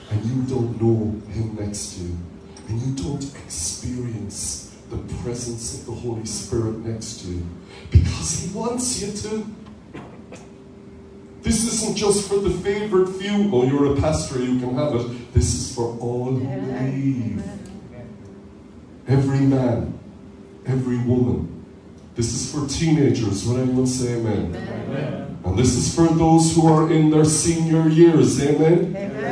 and 0.10 0.26
you 0.26 0.42
don't 0.44 0.82
know 0.82 1.22
Him 1.32 1.58
next 1.60 1.96
to 1.96 2.04
you 2.04 2.18
and 2.68 2.82
you 2.82 3.04
don't 3.04 3.24
experience 3.46 4.76
the 4.90 4.98
presence 5.22 5.80
of 5.80 5.86
the 5.86 5.92
Holy 5.92 6.26
Spirit 6.26 6.78
next 6.86 7.22
to 7.22 7.28
you 7.28 7.46
because 7.92 8.40
He 8.40 8.58
wants 8.58 9.02
you 9.02 9.12
to. 9.12 9.46
This 11.42 11.66
isn't 11.66 11.96
just 11.96 12.28
for 12.28 12.40
the 12.40 12.50
favored 12.50 13.10
few. 13.10 13.50
Oh, 13.54 13.64
you're 13.64 13.94
a 13.98 14.02
pastor, 14.02 14.40
you 14.40 14.60
can 14.60 14.76
have 14.76 14.96
it. 14.96 15.34
This 15.34 15.54
is 15.54 15.74
for 15.74 15.98
all 16.00 16.26
who 16.26 16.40
believe. 16.40 17.44
Every 19.08 19.40
man, 19.40 19.98
every 20.66 20.98
woman. 20.98 21.66
This 22.16 22.34
is 22.34 22.52
for 22.52 22.68
teenagers. 22.68 23.46
Would 23.46 23.62
anyone 23.62 23.88
say 23.88 24.16
amen? 24.16 24.56
amen? 24.56 25.38
And 25.46 25.58
this 25.58 25.76
is 25.76 25.96
for 25.96 26.08
those 26.08 26.54
who 26.56 26.68
are 26.68 26.92
in 26.92 27.12
their 27.12 27.24
senior 27.24 27.88
years. 27.88 28.44
Amen? 28.44 28.96
Amen. 28.96 29.27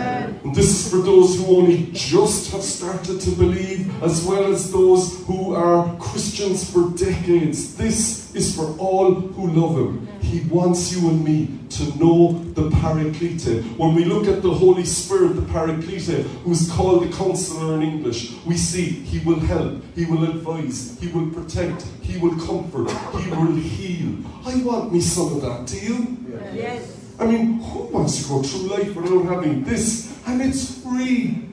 This 0.55 0.85
is 0.85 0.89
for 0.89 0.99
those 0.99 1.35
who 1.35 1.57
only 1.57 1.89
just 1.91 2.53
have 2.53 2.63
started 2.63 3.19
to 3.19 3.31
believe, 3.31 3.91
as 4.01 4.23
well 4.23 4.53
as 4.53 4.71
those 4.71 5.21
who 5.25 5.53
are 5.53 5.93
Christians 5.97 6.71
for 6.71 6.91
decades. 6.91 7.75
This 7.75 8.33
is 8.33 8.55
for 8.55 8.73
all 8.79 9.15
who 9.15 9.51
love 9.51 9.75
Him. 9.75 10.07
He 10.21 10.47
wants 10.47 10.95
you 10.95 11.09
and 11.09 11.25
me 11.25 11.59
to 11.71 11.83
know 11.99 12.39
the 12.53 12.69
Paraclete. 12.71 13.65
When 13.77 13.95
we 13.95 14.05
look 14.05 14.29
at 14.29 14.41
the 14.41 14.53
Holy 14.53 14.85
Spirit, 14.85 15.35
the 15.35 15.41
Paraclete, 15.41 16.25
who's 16.45 16.71
called 16.71 17.03
the 17.03 17.13
Counselor 17.13 17.75
in 17.75 17.81
English, 17.81 18.33
we 18.45 18.55
see 18.55 18.85
He 18.85 19.19
will 19.27 19.41
help, 19.41 19.83
He 19.93 20.05
will 20.05 20.23
advise, 20.23 20.97
He 21.01 21.09
will 21.09 21.31
protect, 21.31 21.83
He 22.01 22.17
will 22.17 22.35
comfort, 22.39 22.89
He 23.19 23.29
will 23.29 23.55
heal. 23.57 24.23
I 24.45 24.55
want 24.63 24.93
me 24.93 25.01
some 25.01 25.33
of 25.33 25.41
that. 25.41 25.67
Do 25.67 25.77
you? 25.77 26.17
Yes. 26.53 27.04
I 27.19 27.25
mean, 27.25 27.59
who 27.59 27.79
wants 27.85 28.21
to 28.21 28.29
go 28.29 28.43
through 28.43 28.69
life 28.69 28.95
without 28.95 29.25
having 29.25 29.63
this? 29.63 30.17
And 30.27 30.41
it's 30.41 30.81
free. 30.81 31.47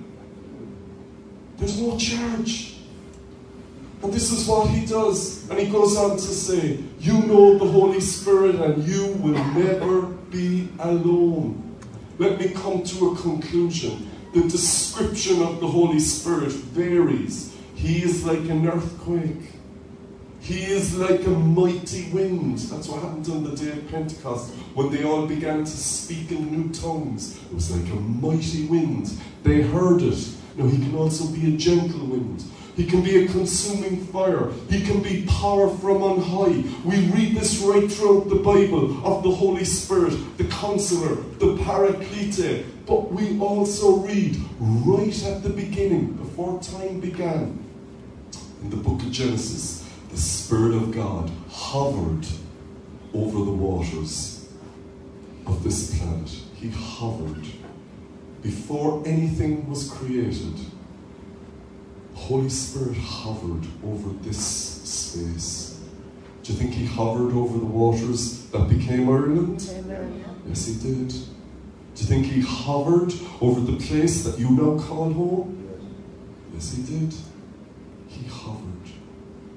There's 1.59 1.81
no 1.81 1.97
charge. 1.97 2.77
And 4.03 4.13
this 4.13 4.33
is 4.33 4.49
what 4.49 4.69
he 4.69 4.85
does. 4.85 5.49
And 5.49 5.61
he 5.61 5.71
goes 5.71 5.97
on 5.97 6.17
to 6.17 6.23
say, 6.23 6.79
You 6.99 7.23
know 7.23 7.59
the 7.59 7.67
Holy 7.67 8.01
Spirit, 8.01 8.57
and 8.57 8.83
you 8.83 9.13
will 9.21 9.39
never 9.55 10.03
be 10.03 10.69
alone. 10.81 11.79
Let 12.19 12.41
me 12.41 12.49
come 12.49 12.83
to 12.83 13.13
a 13.13 13.17
conclusion. 13.17 14.11
The 14.35 14.43
description 14.43 15.43
of 15.43 15.61
the 15.61 15.69
Holy 15.69 16.01
Spirit 16.01 16.51
varies. 16.51 17.55
He 17.77 18.03
is 18.03 18.25
like 18.25 18.49
an 18.49 18.67
earthquake. 18.67 19.52
He 20.43 20.65
is 20.65 20.97
like 20.97 21.25
a 21.25 21.31
mighty 21.31 22.11
wind. 22.11 22.59
That's 22.59 22.89
what 22.89 23.01
happened 23.01 23.29
on 23.29 23.45
the 23.45 23.55
day 23.55 23.71
of 23.79 23.89
Pentecost 23.89 24.53
when 24.75 24.91
they 24.91 25.05
all 25.05 25.25
began 25.25 25.61
to 25.61 25.71
speak 25.71 26.33
in 26.33 26.51
new 26.51 26.75
tongues. 26.75 27.39
It 27.45 27.55
was 27.55 27.71
like 27.71 27.89
a 27.93 27.95
mighty 27.95 28.67
wind. 28.67 29.13
They 29.45 29.63
heard 29.63 30.03
it. 30.03 30.29
Now, 30.57 30.67
he 30.67 30.79
can 30.79 30.97
also 30.97 31.29
be 31.29 31.55
a 31.55 31.57
gentle 31.57 32.07
wind. 32.07 32.43
He 32.75 32.87
can 32.87 33.03
be 33.03 33.25
a 33.25 33.29
consuming 33.29 34.05
fire. 34.07 34.51
He 34.69 34.83
can 34.83 35.01
be 35.01 35.25
power 35.27 35.69
from 35.77 36.03
on 36.03 36.21
high. 36.21 36.65
We 36.85 37.07
read 37.13 37.37
this 37.37 37.59
right 37.59 37.91
throughout 37.91 38.29
the 38.29 38.35
Bible 38.35 39.07
of 39.07 39.23
the 39.23 39.31
Holy 39.31 39.65
Spirit, 39.65 40.15
the 40.39 40.45
Counselor, 40.45 41.15
the 41.39 41.57
Paraclete. 41.59 42.67
But 42.85 43.13
we 43.13 43.39
also 43.39 43.99
read 43.99 44.37
right 44.59 45.25
at 45.25 45.45
the 45.45 45.51
beginning, 45.51 46.15
before 46.15 46.61
time 46.61 46.99
began, 46.99 47.65
in 48.61 48.71
the 48.71 48.77
book 48.77 49.01
of 49.03 49.13
Genesis, 49.13 49.82
the 50.13 50.19
Spirit 50.19 50.75
of 50.75 50.93
God 50.93 51.31
hovered 51.51 52.27
over 53.15 53.45
the 53.45 53.51
waters 53.51 54.47
of 55.47 55.65
this 55.65 55.99
planet. 55.99 56.29
He 56.55 56.69
hovered. 56.69 57.47
Before 58.43 59.03
anything 59.07 59.69
was 59.71 59.91
created, 59.91 60.55
Holy 62.15 62.51
Spirit 62.51 62.97
hovered 62.99 63.67
over 63.85 64.11
this 64.23 64.39
space. 64.39 65.81
Do 66.43 66.53
you 66.53 66.59
think 66.59 66.75
he 66.75 66.85
hovered 66.85 67.33
over 67.33 67.59
the 67.59 67.65
waters 67.65 68.47
that 68.51 68.69
became 68.69 69.09
Ireland? 69.09 69.67
Amen. 69.73 70.25
Yes, 70.47 70.67
he 70.67 70.75
did. 70.75 71.09
Do 71.09 72.03
you 72.03 72.07
think 72.07 72.27
he 72.27 72.41
hovered 72.41 73.15
over 73.41 73.61
the 73.61 73.79
place 73.79 74.25
that 74.25 74.39
you 74.39 74.51
now 74.51 74.79
call 74.79 75.13
home? 75.13 75.69
Yes, 76.53 76.75
he 76.75 76.83
did. 76.83 77.15
He 78.09 78.27
hovered. 78.29 78.73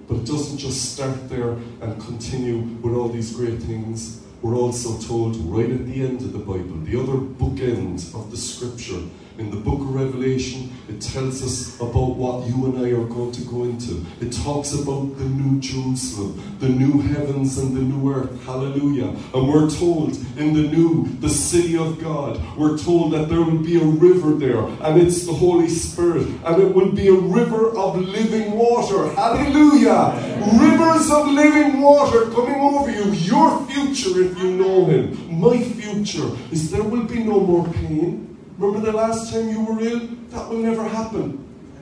But 0.07 0.17
it 0.17 0.25
doesn't 0.25 0.57
just 0.57 0.93
start 0.93 1.29
there 1.29 1.51
and 1.81 2.01
continue 2.01 2.57
with 2.81 2.95
all 2.95 3.09
these 3.09 3.35
great 3.35 3.61
things. 3.61 4.21
We're 4.41 4.55
also 4.55 4.97
told 4.99 5.35
right 5.37 5.69
at 5.69 5.87
the 5.87 6.01
end 6.03 6.21
of 6.21 6.31
the 6.31 6.39
Bible, 6.39 6.77
the 6.83 6.99
other 6.99 7.17
bookend 7.17 8.13
of 8.13 8.29
the 8.29 8.37
scripture, 8.37 9.01
in 9.37 9.51
the 9.51 9.57
book 9.57 9.81
of 9.81 9.93
Revelation, 9.93 10.71
it 10.87 11.01
tells 11.01 11.43
us 11.43 11.75
about 11.81 12.15
what 12.15 12.47
you 12.47 12.65
and 12.65 12.77
I 12.85 12.91
are 12.91 13.05
going 13.05 13.31
to 13.33 13.41
go 13.41 13.63
into. 13.63 14.05
It 14.21 14.31
talks 14.31 14.73
about 14.73 15.17
the 15.17 15.25
new 15.25 15.59
Jerusalem, 15.59 16.57
the 16.59 16.69
new 16.69 17.01
heavens 17.01 17.57
and 17.57 17.75
the 17.75 17.81
new 17.81 18.13
earth. 18.13 18.43
Hallelujah. 18.45 19.07
And 19.33 19.49
we're 19.49 19.69
told 19.69 20.15
in 20.37 20.53
the 20.53 20.67
new, 20.69 21.07
the 21.19 21.29
city 21.29 21.77
of 21.77 21.99
God, 21.99 22.39
we're 22.57 22.77
told 22.77 23.13
that 23.13 23.27
there 23.27 23.41
will 23.41 23.57
be 23.57 23.77
a 23.81 23.83
river 23.83 24.33
there, 24.33 24.59
and 24.59 25.01
it's 25.01 25.25
the 25.25 25.33
Holy 25.33 25.67
Spirit, 25.67 26.27
and 26.45 26.61
it 26.61 26.73
will 26.73 26.91
be 26.91 27.07
a 27.07 27.13
river 27.13 27.75
of 27.75 27.99
living 27.99 28.51
water. 28.51 29.09
Hallelujah. 29.15 30.13
Rivers 30.59 31.11
of 31.11 31.27
living 31.27 31.81
water 31.81 32.31
coming 32.31 32.55
over 32.55 32.91
you. 32.91 33.11
Your 33.11 33.65
future, 33.65 34.21
if 34.21 34.37
you 34.37 34.51
know 34.51 34.85
Him. 34.85 35.39
My 35.39 35.59
future 35.59 36.29
is 36.51 36.71
there 36.71 36.83
will 36.83 37.03
be 37.03 37.23
no 37.23 37.39
more 37.39 37.67
pain. 37.67 38.34
Remember 38.57 38.91
the 38.91 38.97
last 38.97 39.33
time 39.33 39.49
you 39.49 39.63
were 39.63 39.81
ill? 39.81 40.07
That 40.29 40.49
will 40.49 40.59
never 40.59 40.87
happen. 40.87 41.41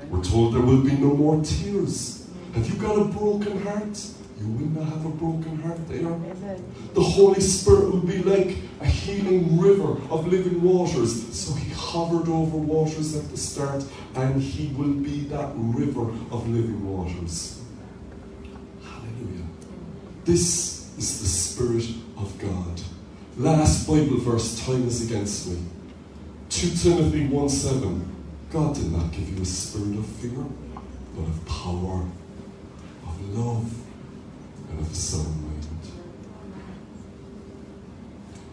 We're 0.10 0.24
told 0.24 0.56
there 0.56 0.62
will 0.62 0.82
be 0.82 0.94
no 0.94 1.14
more 1.14 1.44
tears. 1.44 2.28
Have 2.54 2.68
you 2.70 2.76
got 2.76 2.98
a 2.98 3.06
broken 3.06 3.62
heart? 3.62 4.00
You 4.40 4.48
will 4.48 4.82
not 4.82 4.90
have 4.90 5.06
a 5.06 5.10
broken 5.10 5.62
heart 5.62 5.88
there. 5.88 6.02
The 6.94 7.02
Holy 7.02 7.42
Spirit 7.42 7.92
will 7.92 8.02
be 8.02 8.18
like 8.24 8.58
a 8.82 8.86
healing 8.86 9.60
river 9.60 9.94
of 10.10 10.28
living 10.28 10.62
waters. 10.62 11.36
So 11.36 11.54
he 11.54 11.72
hovered 11.74 12.28
over 12.28 12.58
waters 12.58 13.16
at 13.16 13.30
the 13.30 13.38
start, 13.38 13.84
and 14.16 14.42
he 14.42 14.74
will 14.74 14.94
be 14.94 15.22
that 15.26 15.52
river 15.56 16.10
of 16.32 16.50
living 16.50 16.86
waters. 16.86 17.62
Hallelujah. 18.84 19.46
This 20.26 20.96
is 20.98 21.20
the 21.22 21.28
Spirit 21.28 21.86
of 22.18 22.38
God. 22.40 22.82
Last 23.38 23.88
Bible 23.88 24.18
verse, 24.18 24.66
time 24.66 24.88
is 24.88 25.10
against 25.10 25.48
me. 25.48 25.60
2 26.54 26.70
Timothy 26.78 27.26
1 27.26 27.50
7. 27.50 28.16
God 28.52 28.76
did 28.76 28.92
not 28.92 29.12
give 29.12 29.28
you 29.28 29.42
a 29.42 29.46
spirit 29.46 29.98
of 29.98 30.06
fear, 30.06 30.46
but 31.16 31.24
of 31.24 31.46
power, 31.48 32.06
of 33.08 33.36
love, 33.36 33.74
and 34.70 34.80
of 34.80 34.96
sound 34.96 35.36
mind. 35.42 35.66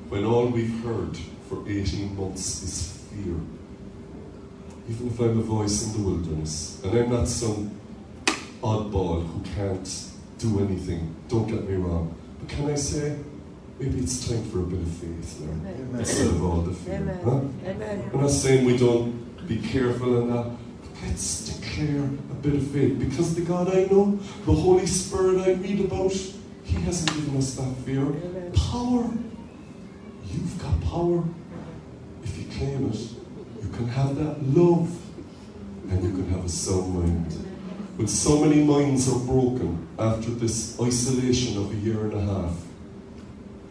When 0.08 0.24
all 0.24 0.46
we've 0.46 0.82
heard 0.82 1.14
for 1.50 1.62
18 1.68 2.16
months 2.16 2.62
is 2.62 3.06
fear, 3.10 3.36
even 4.88 5.06
if 5.06 5.20
I'm 5.20 5.38
a 5.38 5.42
voice 5.42 5.84
in 5.84 6.02
the 6.02 6.08
wilderness, 6.08 6.80
and 6.82 6.98
I'm 6.98 7.10
not 7.10 7.28
some 7.28 7.78
oddball 8.62 9.26
who 9.26 9.42
can't 9.54 10.10
do 10.38 10.60
anything, 10.60 11.14
don't 11.28 11.46
get 11.46 11.68
me 11.68 11.74
wrong, 11.74 12.14
but 12.38 12.48
can 12.48 12.70
I 12.70 12.76
say, 12.76 13.18
maybe 13.80 13.98
it's 14.00 14.28
time 14.28 14.44
for 14.50 14.60
a 14.60 14.62
bit 14.62 14.80
of 14.80 14.88
faith 14.88 15.40
now, 15.40 15.52
Amen. 15.70 15.96
instead 15.98 16.26
of 16.28 16.44
all 16.44 16.60
the 16.60 16.72
fear. 16.74 16.94
Amen. 16.96 17.20
Huh? 17.24 17.68
Amen. 17.70 18.10
I'm 18.12 18.20
not 18.20 18.30
saying 18.30 18.64
we 18.66 18.76
don't 18.76 19.46
be 19.48 19.56
careful 19.58 20.18
and 20.22 20.30
that. 20.32 20.44
but 20.44 21.02
Let's 21.02 21.48
declare 21.58 22.02
a 22.04 22.34
bit 22.34 22.54
of 22.54 22.66
faith 22.68 22.98
because 22.98 23.34
the 23.34 23.40
God 23.40 23.74
I 23.74 23.84
know, 23.86 24.16
the 24.44 24.52
Holy 24.52 24.86
Spirit 24.86 25.40
I 25.40 25.52
read 25.54 25.80
about, 25.86 26.12
He 26.64 26.76
hasn't 26.82 27.12
given 27.14 27.36
us 27.38 27.54
that 27.54 27.74
fear. 27.84 28.02
Amen. 28.02 28.52
Power. 28.52 29.10
You've 30.26 30.58
got 30.62 30.80
power. 30.82 31.24
If 32.22 32.36
you 32.38 32.44
claim 32.56 32.90
it, 32.90 33.00
you 33.62 33.68
can 33.72 33.88
have 33.88 34.14
that 34.16 34.42
love 34.54 34.94
and 35.90 36.04
you 36.04 36.10
can 36.12 36.28
have 36.30 36.44
a 36.44 36.48
sound 36.48 36.94
mind. 36.94 37.46
But 37.98 38.08
so 38.08 38.44
many 38.44 38.62
minds 38.62 39.08
are 39.12 39.18
broken 39.20 39.88
after 39.98 40.30
this 40.30 40.78
isolation 40.80 41.58
of 41.58 41.72
a 41.72 41.76
year 41.76 42.04
and 42.04 42.14
a 42.14 42.20
half, 42.20 42.54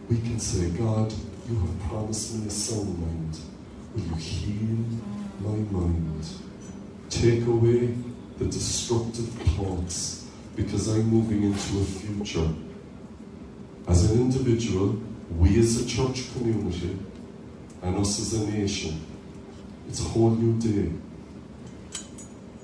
we 0.10 0.18
can 0.18 0.40
say, 0.40 0.72
God, 0.72 1.14
you 1.48 1.60
have 1.60 1.80
promised 1.88 2.36
me 2.36 2.48
a 2.48 2.50
sound 2.50 3.00
mind. 3.00 3.40
Will 3.94 4.02
you 4.02 4.16
heal 4.16 4.86
my 5.40 5.58
mind? 5.72 6.26
Take 7.10 7.46
away 7.46 7.94
the 8.40 8.46
destructive 8.46 9.30
thoughts 9.56 10.28
because 10.56 10.88
I'm 10.88 11.06
moving 11.06 11.44
into 11.44 11.80
a 11.80 11.84
future. 11.84 12.50
As 13.88 14.10
an 14.10 14.20
individual, 14.20 15.00
we 15.38 15.60
as 15.60 15.80
a 15.80 15.88
church 15.88 16.34
community, 16.34 16.98
and 17.84 17.96
us 17.98 18.20
as 18.20 18.34
a 18.34 18.50
nation, 18.50 19.06
it's 19.88 20.00
a 20.00 20.04
whole 20.04 20.32
new 20.32 20.60
day. 20.60 20.92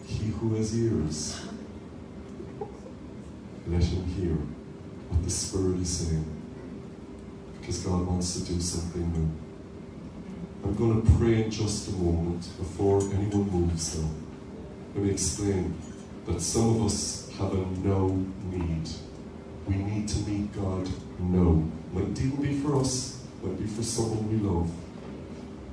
He 0.08 0.26
who 0.26 0.56
has 0.56 0.78
ears, 0.78 1.42
let 3.68 3.84
him 3.84 4.04
hear 4.06 4.36
what 5.10 5.24
the 5.24 5.30
Spirit 5.30 5.80
is 5.80 5.90
saying 5.90 6.45
because 7.66 7.80
God 7.80 8.06
wants 8.06 8.40
to 8.40 8.54
do 8.54 8.62
something 8.62 9.12
new. 9.12 9.32
I'm 10.64 10.76
going 10.76 11.02
to 11.02 11.12
pray 11.18 11.44
in 11.44 11.50
just 11.50 11.88
a 11.88 11.92
moment 11.94 12.42
before 12.60 13.02
anyone 13.02 13.50
moves 13.50 13.98
now. 13.98 14.08
Let 14.94 15.04
me 15.04 15.10
explain 15.10 15.76
that 16.28 16.42
some 16.42 16.76
of 16.76 16.86
us 16.86 17.28
have 17.40 17.54
a 17.54 17.66
no 17.80 18.24
need. 18.52 18.88
We 19.68 19.78
need 19.78 20.08
to 20.10 20.20
meet 20.30 20.54
God 20.54 20.88
no. 21.18 21.68
Might 21.92 22.20
even 22.20 22.40
be 22.40 22.60
for 22.60 22.80
us, 22.80 23.24
might 23.42 23.58
be 23.58 23.66
for 23.66 23.82
someone 23.82 24.30
we 24.30 24.48
love. 24.48 24.70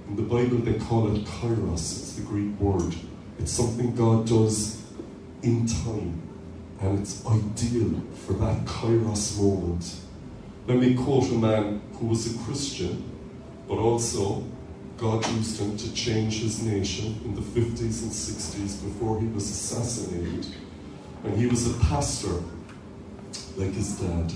In 0.09 0.17
the 0.17 0.23
Bible, 0.23 0.59
they 0.59 0.79
call 0.79 1.15
it 1.15 1.27
kairos, 1.27 1.75
it's 1.75 2.13
the 2.15 2.23
Greek 2.23 2.59
word. 2.59 2.95
It's 3.39 3.53
something 3.53 3.95
God 3.95 4.27
does 4.27 4.83
in 5.43 5.67
time, 5.67 6.23
and 6.81 7.01
it's 7.01 7.27
ideal 7.27 8.03
for 8.25 8.33
that 8.35 8.65
kairos 8.65 9.39
moment. 9.39 10.02
Let 10.69 10.79
me 10.79 10.95
quote 10.95 11.29
a 11.31 11.35
man 11.35 11.83
who 11.95 12.07
was 12.07 12.33
a 12.33 12.39
Christian, 12.45 13.11
but 13.67 13.79
also 13.79 14.45
God 14.97 15.27
used 15.33 15.59
him 15.59 15.77
to 15.77 15.93
change 15.93 16.41
his 16.41 16.63
nation 16.63 17.21
in 17.25 17.35
the 17.35 17.41
50s 17.41 18.03
and 18.03 18.13
60s 18.13 18.85
before 18.85 19.21
he 19.21 19.27
was 19.27 19.51
assassinated. 19.51 20.47
And 21.25 21.37
he 21.37 21.49
was 21.49 21.69
a 21.69 21.77
pastor, 21.81 22.43
like 23.57 23.73
his 23.73 23.99
dad. 23.99 24.33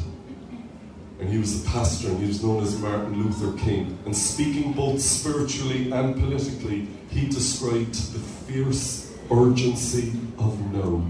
And 1.21 1.29
he 1.29 1.39
was 1.39 1.65
a 1.65 1.69
pastor, 1.69 2.09
and 2.09 2.19
he 2.19 2.27
was 2.27 2.43
known 2.43 2.61
as 2.63 2.77
Martin 2.81 3.23
Luther 3.23 3.57
King. 3.63 3.97
And 4.05 4.17
speaking 4.17 4.73
both 4.73 5.01
spiritually 5.01 5.93
and 5.93 6.17
politically, 6.17 6.89
he 7.09 7.29
described 7.29 7.95
the 8.13 8.19
fierce 8.19 9.17
urgency 9.31 10.13
of 10.39 10.61
no. 10.73 11.09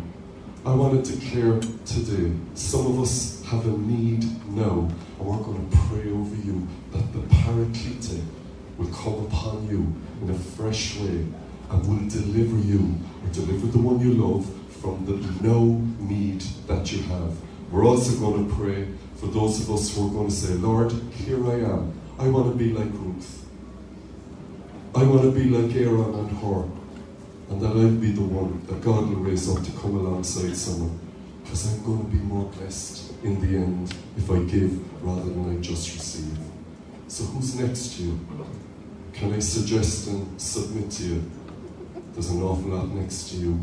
I 0.67 0.75
want 0.75 1.05
to 1.05 1.17
declare 1.17 1.59
today, 1.87 2.33
some 2.55 2.87
of 2.87 3.01
us 3.01 3.36
have 3.47 3.65
a 3.65 3.79
need 3.79 4.25
now, 4.49 4.89
and 5.19 5.21
we're 5.21 5.37
going 5.39 5.71
to 5.71 5.77
pray 5.89 6.11
over 6.11 6.35
you 6.35 6.67
that 6.93 7.13
the 7.13 7.21
Paraclete 7.37 8.21
will 8.77 8.89
come 8.89 9.25
upon 9.27 9.69
you 9.69 9.95
in 10.21 10.35
a 10.35 10.39
fresh 10.39 10.97
way 10.99 11.25
and 11.71 11.87
will 11.87 12.09
deliver 12.09 12.57
you, 12.59 12.97
or 13.23 13.33
deliver 13.33 13.69
the 13.69 13.79
one 13.79 14.01
you 14.01 14.15
love, 14.15 14.45
from 14.81 15.05
the 15.07 15.47
no 15.47 15.81
need 16.01 16.41
that 16.67 16.91
you 16.93 17.03
have. 17.03 17.37
We're 17.71 17.87
also 17.87 18.19
going 18.19 18.49
to 18.49 18.55
pray 18.55 18.89
for 19.17 19.27
those 19.27 19.61
of 19.61 19.75
us 19.75 19.95
who 19.95 20.09
are 20.09 20.11
going 20.11 20.29
to 20.29 20.35
say, 20.35 20.55
Lord, 20.55 20.93
here 21.13 21.45
I 21.47 21.55
am. 21.55 21.93
I 22.19 22.29
want 22.29 22.53
to 22.53 22.59
be 22.59 22.73
like 22.73 22.91
Ruth. 22.93 23.47
I 24.95 25.05
want 25.05 25.23
to 25.23 25.31
be 25.31 25.45
like 25.45 25.75
Aaron 25.77 26.15
and 26.15 26.31
Hur. 26.39 26.65
And 27.49 27.61
that 27.61 27.69
I'll 27.69 27.91
be 27.91 28.11
the 28.11 28.23
one 28.23 28.67
that 28.67 28.81
God 28.83 29.09
will 29.09 29.23
raise 29.23 29.49
up 29.49 29.63
to 29.65 29.71
come 29.73 29.95
alongside 29.97 30.57
someone. 30.57 31.06
Because 31.47 31.73
I'm 31.73 31.85
going 31.85 32.05
to 32.05 32.17
be 32.17 32.19
more 32.19 32.45
blessed 32.51 33.13
in 33.23 33.41
the 33.41 33.57
end 33.57 33.95
if 34.17 34.29
I 34.29 34.41
give 34.41 35.05
rather 35.05 35.31
than 35.31 35.57
I 35.57 35.61
just 35.63 35.95
receive. 35.95 36.37
So, 37.07 37.23
who's 37.25 37.55
next 37.55 37.97
to 37.97 38.03
you? 38.03 38.21
Can 39.13 39.33
I 39.33 39.39
suggest 39.39 40.09
and 40.09 40.41
submit 40.41 40.91
to 40.91 41.05
you? 41.05 41.31
There's 42.13 42.31
an 42.31 42.43
awful 42.43 42.71
lot 42.71 42.89
next 42.89 43.31
to 43.31 43.37
you. 43.37 43.61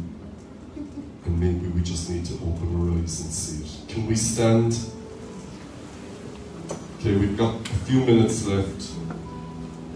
And 1.25 1.39
maybe 1.39 1.67
we 1.67 1.81
just 1.81 2.09
need 2.09 2.25
to 2.25 2.35
open 2.35 2.73
our 2.79 2.97
eyes 2.97 3.19
and 3.21 3.31
see 3.31 3.65
it. 3.65 3.89
Can 3.89 4.07
we 4.07 4.15
stand? 4.15 4.77
Okay, 6.99 7.17
we've 7.17 7.37
got 7.37 7.53
a 7.55 7.75
few 7.85 7.99
minutes 7.99 8.47
left. 8.47 8.91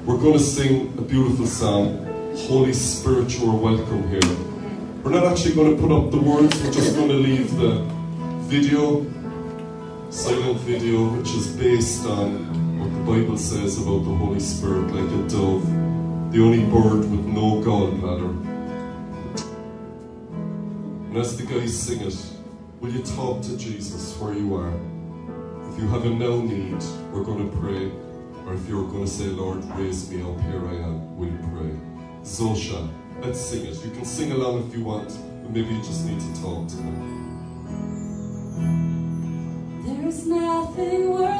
We're 0.05 0.17
going 0.17 0.33
to 0.33 0.39
sing 0.39 0.93
a 0.97 1.01
beautiful 1.01 1.45
song. 1.45 2.05
Holy 2.47 2.73
Spirit, 2.73 3.39
you 3.39 3.49
are 3.49 3.55
welcome 3.55 4.09
here. 4.09 4.56
We're 5.03 5.11
not 5.11 5.25
actually 5.25 5.55
going 5.55 5.75
to 5.75 5.81
put 5.81 5.91
up 5.91 6.11
the 6.11 6.19
words, 6.19 6.61
we're 6.61 6.71
just 6.71 6.95
going 6.95 7.09
to 7.09 7.15
leave 7.15 7.55
the 7.55 7.79
video, 8.49 9.05
silent 10.09 10.59
video, 10.61 11.09
which 11.15 11.29
is 11.31 11.47
based 11.47 12.05
on 12.05 12.79
what 12.79 12.89
the 12.91 13.11
Bible 13.11 13.37
says 13.37 13.77
about 13.77 14.03
the 14.03 14.13
Holy 14.13 14.39
Spirit, 14.39 14.91
like 14.93 15.09
a 15.11 15.29
dove, 15.29 15.65
the 16.31 16.41
only 16.41 16.65
bird 16.65 17.09
with 17.09 17.25
no 17.25 17.61
gallbladder. 17.61 18.31
And 21.07 21.17
as 21.17 21.37
the 21.37 21.43
guys 21.45 21.77
sing 21.77 22.01
it, 22.01 22.15
will 22.81 22.91
you 22.91 23.01
talk 23.03 23.41
to 23.43 23.57
Jesus 23.57 24.17
where 24.17 24.33
you 24.33 24.55
are? 24.55 24.73
If 25.71 25.79
you 25.79 25.87
have 25.89 26.05
a 26.05 26.09
no 26.09 26.41
need, 26.41 26.83
we're 27.13 27.23
going 27.23 27.49
to 27.49 27.57
pray. 27.57 27.91
Or 28.45 28.53
if 28.53 28.67
you're 28.67 28.87
going 28.87 29.05
to 29.05 29.11
say, 29.11 29.25
Lord, 29.25 29.63
raise 29.77 30.09
me 30.09 30.21
up, 30.21 30.39
here 30.41 30.67
I 30.67 30.75
am, 30.75 31.17
we'll 31.17 31.29
pray? 31.49 31.71
Zosha, 32.23 32.89
let's 33.21 33.39
sing 33.39 33.65
it. 33.65 33.83
You 33.83 33.91
can 33.91 34.05
sing 34.05 34.31
along 34.31 34.67
if 34.67 34.75
you 34.75 34.83
want, 34.83 35.09
but 35.43 35.51
maybe 35.51 35.73
you 35.73 35.81
just 35.81 36.05
need 36.05 36.19
to 36.19 36.41
talk 36.41 36.67
to 36.67 36.75
him. 36.77 36.95
There's 39.85 40.25
nothing 40.27 41.09
worth 41.11 41.36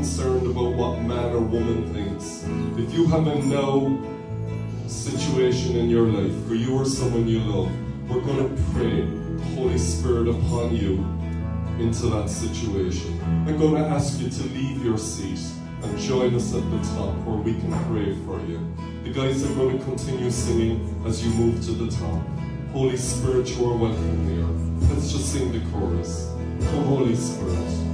concerned 0.00 0.46
about 0.46 0.72
what 0.72 0.98
man 1.02 1.30
or 1.34 1.40
woman 1.40 1.92
thinks. 1.92 2.42
If 2.78 2.94
you 2.94 3.04
have 3.08 3.26
a 3.26 3.34
no 3.42 4.00
situation 4.86 5.76
in 5.76 5.90
your 5.90 6.06
life, 6.06 6.34
for 6.48 6.54
you 6.54 6.74
or 6.74 6.86
someone 6.86 7.28
you 7.28 7.40
love, 7.40 7.70
we're 8.08 8.22
going 8.22 8.48
to 8.48 8.62
pray 8.72 9.02
the 9.02 9.44
Holy 9.56 9.76
Spirit 9.76 10.28
upon 10.28 10.74
you 10.74 11.04
into 11.84 12.06
that 12.14 12.30
situation. 12.30 13.20
I'm 13.46 13.58
going 13.58 13.74
to 13.74 13.86
ask 13.90 14.18
you 14.20 14.30
to 14.30 14.42
leave 14.54 14.82
your 14.82 14.96
seat 14.96 15.38
and 15.82 15.98
join 15.98 16.34
us 16.34 16.54
at 16.54 16.64
the 16.70 16.78
top 16.94 17.14
where 17.26 17.36
we 17.36 17.52
can 17.60 17.72
pray 17.92 18.16
for 18.24 18.40
you. 18.46 18.58
The 19.04 19.12
guys 19.12 19.44
are 19.44 19.54
going 19.54 19.78
to 19.78 19.84
continue 19.84 20.30
singing 20.30 21.04
as 21.06 21.22
you 21.22 21.30
move 21.34 21.62
to 21.66 21.72
the 21.72 21.94
top. 21.94 22.22
Holy 22.72 22.96
Spirit, 22.96 23.54
you 23.54 23.66
are 23.66 23.76
welcome 23.76 24.28
here. 24.30 24.88
Let's 24.88 25.12
just 25.12 25.30
sing 25.30 25.52
the 25.52 25.60
chorus. 25.70 26.32
Come, 26.70 26.84
Holy 26.86 27.14
Spirit. 27.14 27.89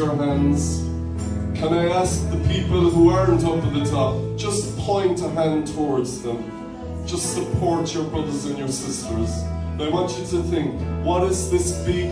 Your 0.00 0.16
hands? 0.16 0.78
Can 1.58 1.74
I 1.74 1.90
ask 1.90 2.26
the 2.30 2.38
people 2.48 2.88
who 2.88 3.10
aren't 3.10 3.44
up 3.44 3.62
at 3.62 3.74
the 3.74 3.84
top, 3.84 4.16
just 4.38 4.74
point 4.78 5.20
a 5.20 5.28
hand 5.28 5.66
towards 5.66 6.22
them. 6.22 6.38
Just 7.06 7.34
support 7.34 7.92
your 7.92 8.04
brothers 8.04 8.46
and 8.46 8.58
your 8.58 8.68
sisters. 8.68 9.30
And 9.72 9.82
I 9.82 9.90
want 9.90 10.10
you 10.18 10.24
to 10.24 10.42
think, 10.44 10.80
what 11.04 11.24
is 11.24 11.50
this 11.50 11.72
big 11.84 12.10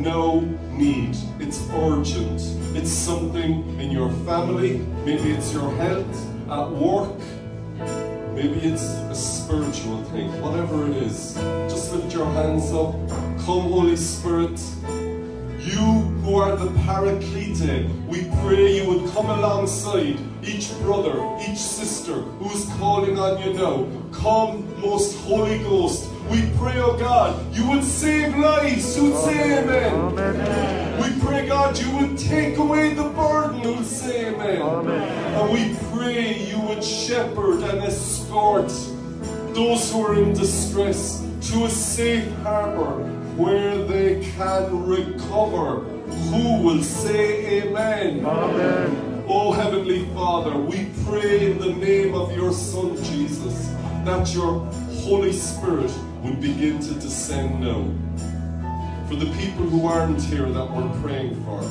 no 0.00 0.40
need? 0.72 1.16
It's 1.38 1.62
urgent. 1.72 2.40
It's 2.76 2.90
something 2.90 3.78
in 3.78 3.92
your 3.92 4.10
family, 4.26 4.78
maybe 5.04 5.30
it's 5.30 5.52
your 5.52 5.70
health, 5.76 6.16
at 6.50 6.68
work, 6.70 7.20
Maybe 8.38 8.60
it's 8.60 8.82
a 8.82 9.14
spiritual 9.16 10.04
thing, 10.04 10.28
whatever 10.40 10.86
it 10.86 10.96
is. 10.98 11.34
Just 11.68 11.92
lift 11.92 12.14
your 12.14 12.26
hands 12.26 12.70
up. 12.72 12.94
Come, 13.44 13.66
Holy 13.74 13.96
Spirit. 13.96 14.60
You 15.58 16.07
who 16.28 16.36
are 16.36 16.54
the 16.56 16.70
Paraclete, 16.80 17.88
we 18.06 18.30
pray 18.42 18.76
you 18.76 18.86
would 18.86 19.10
come 19.12 19.30
alongside 19.30 20.18
each 20.44 20.78
brother, 20.80 21.16
each 21.40 21.56
sister 21.56 22.16
who's 22.38 22.66
calling 22.76 23.18
on 23.18 23.40
you 23.40 23.54
now. 23.54 23.88
Come, 24.12 24.78
most 24.82 25.16
Holy 25.20 25.58
Ghost. 25.60 26.10
We 26.28 26.42
pray, 26.58 26.78
oh 26.80 26.98
God, 26.98 27.32
you 27.56 27.66
would 27.70 27.82
save 27.82 28.36
lives. 28.36 28.94
You 28.94 29.04
would 29.04 29.20
say 29.24 29.58
amen. 29.58 31.00
We 31.00 31.18
pray, 31.26 31.48
God, 31.48 31.78
you 31.78 31.96
would 31.96 32.18
take 32.18 32.58
away 32.58 32.92
the 32.92 33.08
burden. 33.08 33.62
You 33.62 33.76
would 33.76 33.86
say 33.86 34.26
amen. 34.26 34.60
And 34.60 35.50
we 35.50 35.78
pray 35.90 36.44
you 36.44 36.60
would 36.60 36.84
shepherd 36.84 37.62
and 37.62 37.82
escort 37.84 38.68
those 39.54 39.90
who 39.90 40.04
are 40.04 40.14
in 40.14 40.34
distress 40.34 41.24
to 41.48 41.64
a 41.64 41.70
safe 41.70 42.30
harbor 42.42 43.02
where 43.38 43.82
they 43.82 44.20
can 44.36 44.84
recover. 44.84 45.97
Who 46.30 46.62
will 46.62 46.82
say 46.82 47.62
amen? 47.62 48.24
Amen. 48.24 49.24
Oh 49.28 49.52
Heavenly 49.52 50.06
Father, 50.14 50.56
we 50.56 50.88
pray 51.06 51.50
in 51.50 51.58
the 51.58 51.72
name 51.72 52.14
of 52.14 52.34
your 52.36 52.52
Son 52.52 52.96
Jesus 53.04 53.68
that 54.04 54.32
your 54.34 54.60
Holy 55.04 55.32
Spirit 55.32 55.90
would 56.22 56.40
begin 56.40 56.80
to 56.80 56.94
descend 56.94 57.60
now. 57.60 57.84
For 59.08 59.16
the 59.16 59.30
people 59.38 59.64
who 59.64 59.86
aren't 59.86 60.22
here 60.22 60.48
that 60.48 60.70
we're 60.70 61.00
praying 61.00 61.42
for, 61.44 61.62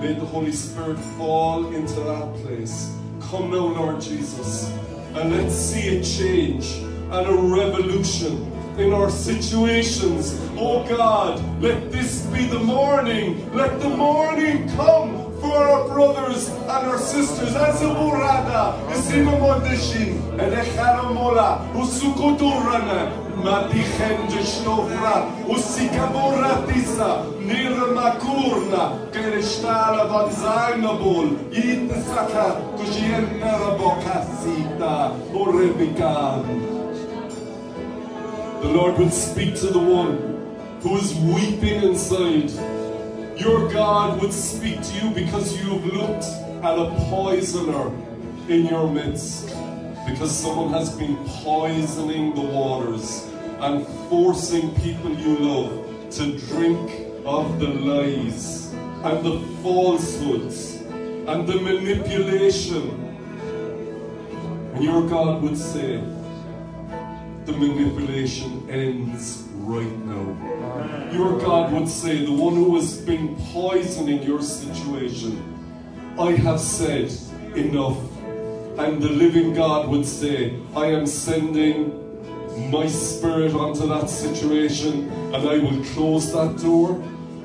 may 0.00 0.14
the 0.14 0.24
Holy 0.24 0.52
Spirit 0.52 0.98
fall 1.16 1.72
into 1.72 2.00
that 2.00 2.34
place. 2.42 2.92
Come 3.20 3.50
now, 3.50 3.66
Lord 3.66 4.00
Jesus, 4.00 4.70
and 5.14 5.30
let's 5.30 5.54
see 5.54 5.98
a 5.98 6.02
change 6.02 6.66
and 7.10 7.26
a 7.26 7.34
revolution 7.34 8.50
in 8.76 8.92
our 8.92 9.10
situations. 9.10 10.40
Oh 10.56 10.86
God, 10.88 11.42
let 11.60 11.90
this 11.90 12.26
be 12.26 12.46
the 12.46 12.60
morning. 12.60 13.52
Let 13.52 13.80
the 13.80 13.88
morning 13.88 14.68
come 14.76 15.32
for 15.40 15.56
our 15.56 15.88
brothers 15.88 16.48
and 16.48 16.70
our 16.70 16.98
sisters. 16.98 17.54
Azaburada, 17.54 18.78
Isimamodishin, 18.90 20.38
Edekaramola, 20.38 21.58
Usukuturana, 21.74 23.10
Madichen 23.42 24.28
de 24.30 24.42
Shnofra, 24.46 25.26
Usikaburatisa, 25.48 27.24
Nirmakurna, 27.42 29.10
Kerestala 29.10 30.06
van 30.08 30.30
Zainabul, 30.30 31.36
Yitnsaka, 31.50 32.62
Kujienera 32.78 33.76
Bokasita, 33.76 35.18
Orebikan. 35.32 36.70
The 38.62 38.70
Lord 38.70 38.98
will 38.98 39.10
speak 39.10 39.56
to 39.56 39.66
the 39.66 39.78
one 39.80 40.33
who 40.84 40.98
is 40.98 41.14
weeping 41.14 41.82
inside. 41.82 42.50
Your 43.40 43.72
God 43.72 44.20
would 44.20 44.34
speak 44.34 44.82
to 44.82 44.92
you 44.96 45.10
because 45.14 45.56
you've 45.56 45.86
looked 45.86 46.26
at 46.62 46.78
a 46.78 46.94
poisoner 47.08 47.86
in 48.50 48.66
your 48.66 48.92
midst. 48.92 49.48
Because 50.06 50.30
someone 50.30 50.74
has 50.74 50.94
been 50.94 51.16
poisoning 51.24 52.34
the 52.34 52.42
waters 52.42 53.26
and 53.60 53.86
forcing 54.10 54.74
people 54.82 55.10
you 55.10 55.38
love 55.38 56.10
to 56.10 56.38
drink 56.48 56.90
of 57.24 57.58
the 57.58 57.68
lies 57.68 58.74
and 59.04 59.24
the 59.24 59.40
falsehoods 59.62 60.82
and 60.82 61.46
the 61.48 61.62
manipulation. 61.62 62.90
And 64.74 64.84
your 64.84 65.08
God 65.08 65.42
would 65.42 65.56
say, 65.56 66.04
the 67.46 67.52
manipulation 67.52 68.68
ends 68.70 69.44
right 69.52 69.98
now. 70.06 71.10
Your 71.12 71.38
God 71.38 71.72
would 71.72 71.88
say, 71.88 72.24
the 72.24 72.32
one 72.32 72.54
who 72.54 72.74
has 72.76 72.98
been 73.00 73.36
poisoning 73.52 74.22
your 74.22 74.40
situation, 74.42 76.14
I 76.18 76.32
have 76.32 76.60
said 76.60 77.12
enough. 77.54 77.98
And 78.78 79.00
the 79.00 79.10
living 79.10 79.54
God 79.54 79.88
would 79.88 80.06
say, 80.06 80.58
I 80.74 80.86
am 80.86 81.06
sending 81.06 82.00
my 82.70 82.86
spirit 82.86 83.52
onto 83.52 83.86
that 83.88 84.08
situation 84.08 85.10
and 85.34 85.48
I 85.48 85.58
will 85.58 85.84
close 85.92 86.32
that 86.32 86.56
door. 86.62 86.92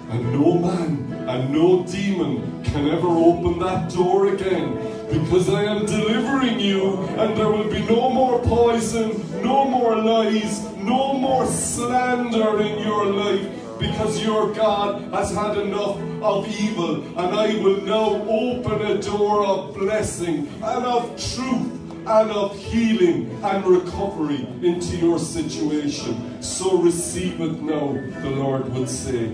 And 0.10 0.34
no 0.34 0.58
man 0.58 1.14
and 1.28 1.52
no 1.52 1.84
demon 1.84 2.64
can 2.64 2.90
ever 2.90 3.08
open 3.08 3.60
that 3.60 3.92
door 3.92 4.34
again 4.34 4.89
because 5.10 5.50
I 5.50 5.64
am 5.64 5.86
delivering 5.86 6.60
you 6.60 6.98
and 7.18 7.36
there 7.36 7.50
will 7.50 7.70
be 7.70 7.82
no 7.86 8.10
more 8.10 8.40
poison, 8.40 9.44
no 9.44 9.66
more 9.66 9.96
lies, 9.96 10.64
no 10.76 11.14
more 11.14 11.46
slander 11.48 12.62
in 12.62 12.80
your 12.80 13.06
life 13.08 13.48
because 13.80 14.22
your 14.24 14.54
God 14.54 15.02
has 15.14 15.34
had 15.34 15.58
enough 15.58 15.98
of 16.22 16.48
evil 16.48 17.04
and 17.18 17.36
I 17.36 17.56
will 17.64 17.82
now 17.82 18.22
open 18.30 18.82
a 18.86 19.02
door 19.02 19.46
of 19.46 19.74
blessing 19.74 20.48
and 20.62 20.86
of 20.86 21.10
truth 21.34 21.80
and 22.06 22.32
of 22.32 22.58
healing 22.58 23.30
and 23.44 23.66
recovery 23.66 24.48
into 24.62 24.98
your 24.98 25.20
situation. 25.20 26.42
So 26.42 26.78
receive 26.78 27.40
it 27.42 27.62
now, 27.62 27.94
the 28.22 28.30
Lord 28.30 28.70
would 28.74 28.90
say. 28.90 29.26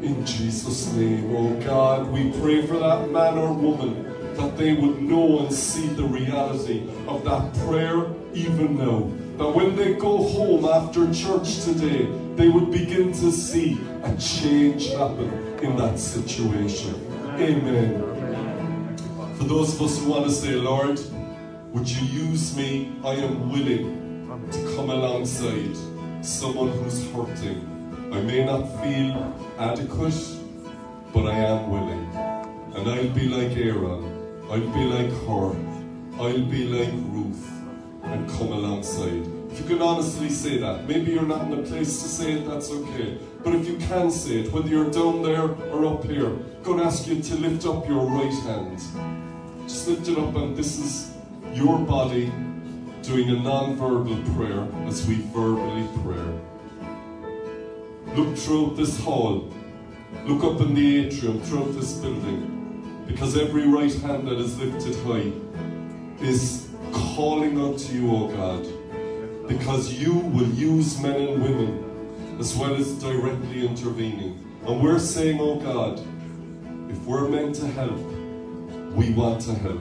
In 0.00 0.24
Jesus' 0.24 0.92
name, 0.92 1.34
oh 1.36 1.60
God, 1.64 2.08
we 2.12 2.30
pray 2.40 2.64
for 2.64 2.78
that 2.78 3.10
man 3.10 3.36
or 3.36 3.52
woman 3.52 4.07
that 4.38 4.56
they 4.56 4.72
would 4.72 5.02
know 5.02 5.40
and 5.40 5.52
see 5.52 5.88
the 5.88 6.04
reality 6.04 6.88
of 7.06 7.24
that 7.24 7.52
prayer 7.66 8.06
even 8.32 8.78
now. 8.78 9.10
That 9.36 9.54
when 9.54 9.76
they 9.76 9.94
go 9.94 10.22
home 10.22 10.64
after 10.64 11.12
church 11.12 11.64
today, 11.64 12.06
they 12.36 12.48
would 12.48 12.70
begin 12.70 13.12
to 13.14 13.32
see 13.32 13.80
a 14.04 14.16
change 14.16 14.90
happen 14.90 15.30
in 15.60 15.76
that 15.76 15.98
situation. 15.98 16.94
Amen. 17.36 18.96
For 19.36 19.44
those 19.44 19.74
of 19.74 19.82
us 19.82 19.98
who 19.98 20.10
want 20.10 20.24
to 20.26 20.32
say, 20.32 20.54
Lord, 20.54 21.00
would 21.72 21.88
you 21.88 22.06
use 22.06 22.56
me? 22.56 22.92
I 23.04 23.14
am 23.14 23.50
willing 23.50 23.98
to 24.52 24.76
come 24.76 24.90
alongside 24.90 25.76
someone 26.22 26.70
who's 26.70 27.04
hurting. 27.10 27.60
I 28.12 28.20
may 28.22 28.44
not 28.44 28.62
feel 28.82 29.34
adequate, 29.58 30.14
but 31.12 31.26
I 31.26 31.36
am 31.36 31.70
willing. 31.70 32.06
And 32.74 32.88
I'll 32.88 33.08
be 33.10 33.28
like 33.28 33.56
Aaron. 33.56 34.17
I'll 34.50 34.60
be 34.60 34.84
like 34.84 35.12
Hur. 35.26 35.54
I'll 36.18 36.42
be 36.42 36.64
like 36.64 36.92
Ruth 37.12 37.50
and 38.02 38.26
come 38.30 38.52
alongside. 38.52 39.26
If 39.50 39.60
you 39.60 39.66
can 39.66 39.82
honestly 39.82 40.30
say 40.30 40.56
that, 40.56 40.88
maybe 40.88 41.12
you're 41.12 41.26
not 41.26 41.42
in 41.42 41.52
a 41.52 41.62
place 41.62 42.02
to 42.02 42.08
say 42.08 42.32
it, 42.32 42.48
that's 42.48 42.70
okay. 42.70 43.18
But 43.44 43.54
if 43.54 43.68
you 43.68 43.76
can 43.76 44.10
say 44.10 44.40
it, 44.40 44.52
whether 44.52 44.68
you're 44.68 44.90
down 44.90 45.22
there 45.22 45.50
or 45.70 45.84
up 45.84 46.04
here, 46.04 46.28
I'm 46.28 46.62
going 46.62 46.78
to 46.78 46.84
ask 46.84 47.06
you 47.06 47.20
to 47.20 47.34
lift 47.36 47.66
up 47.66 47.86
your 47.86 48.06
right 48.06 48.32
hand. 48.44 48.78
Just 49.68 49.86
lift 49.86 50.08
it 50.08 50.16
up, 50.16 50.34
and 50.34 50.56
this 50.56 50.78
is 50.78 51.12
your 51.52 51.78
body 51.78 52.32
doing 53.02 53.28
a 53.28 53.40
non-verbal 53.40 54.22
prayer 54.34 54.66
as 54.86 55.06
we 55.06 55.16
verbally 55.34 55.86
pray. 56.02 56.24
Look 58.14 58.36
throughout 58.38 58.76
this 58.76 58.98
hall. 58.98 59.52
Look 60.24 60.42
up 60.42 60.62
in 60.62 60.72
the 60.72 61.06
atrium 61.06 61.40
throughout 61.42 61.74
this 61.74 61.92
building. 61.92 62.57
Because 63.08 63.36
every 63.36 63.66
right 63.66 63.92
hand 63.92 64.28
that 64.28 64.38
is 64.38 64.56
lifted 64.60 64.94
high 65.04 65.32
is 66.24 66.68
calling 66.92 67.60
out 67.60 67.78
to 67.78 67.92
you, 67.92 68.14
O 68.14 68.28
God. 68.28 68.64
Because 69.48 69.92
you 69.92 70.14
will 70.14 70.48
use 70.50 71.00
men 71.00 71.20
and 71.20 71.42
women 71.42 72.36
as 72.38 72.54
well 72.54 72.74
as 72.76 72.92
directly 73.00 73.66
intervening. 73.66 74.44
And 74.66 74.82
we're 74.82 74.98
saying, 74.98 75.38
oh 75.40 75.56
God, 75.56 75.98
if 76.90 76.98
we're 77.04 77.28
meant 77.28 77.54
to 77.56 77.66
help, 77.66 77.98
we 78.94 79.10
want 79.10 79.40
to 79.42 79.54
help. 79.54 79.80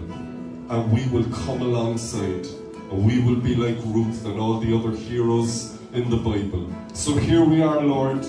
And 0.69 0.91
we 0.91 1.07
will 1.09 1.25
come 1.45 1.61
alongside. 1.61 2.47
And 2.91 3.05
we 3.05 3.21
will 3.21 3.35
be 3.35 3.55
like 3.55 3.77
Ruth 3.85 4.25
and 4.25 4.39
all 4.39 4.59
the 4.59 4.75
other 4.75 4.91
heroes 4.91 5.77
in 5.93 6.09
the 6.09 6.17
Bible. 6.17 6.73
So 6.93 7.15
here 7.15 7.43
we 7.43 7.61
are, 7.61 7.81
Lord. 7.81 8.25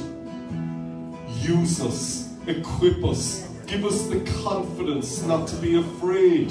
Use 1.40 1.80
us, 1.80 2.34
equip 2.46 3.05
us, 3.05 3.47
give 3.69 3.85
us 3.85 4.07
the 4.07 4.21
confidence 4.43 5.23
not 5.25 5.47
to 5.47 5.57
be 5.57 5.79
afraid. 5.79 6.49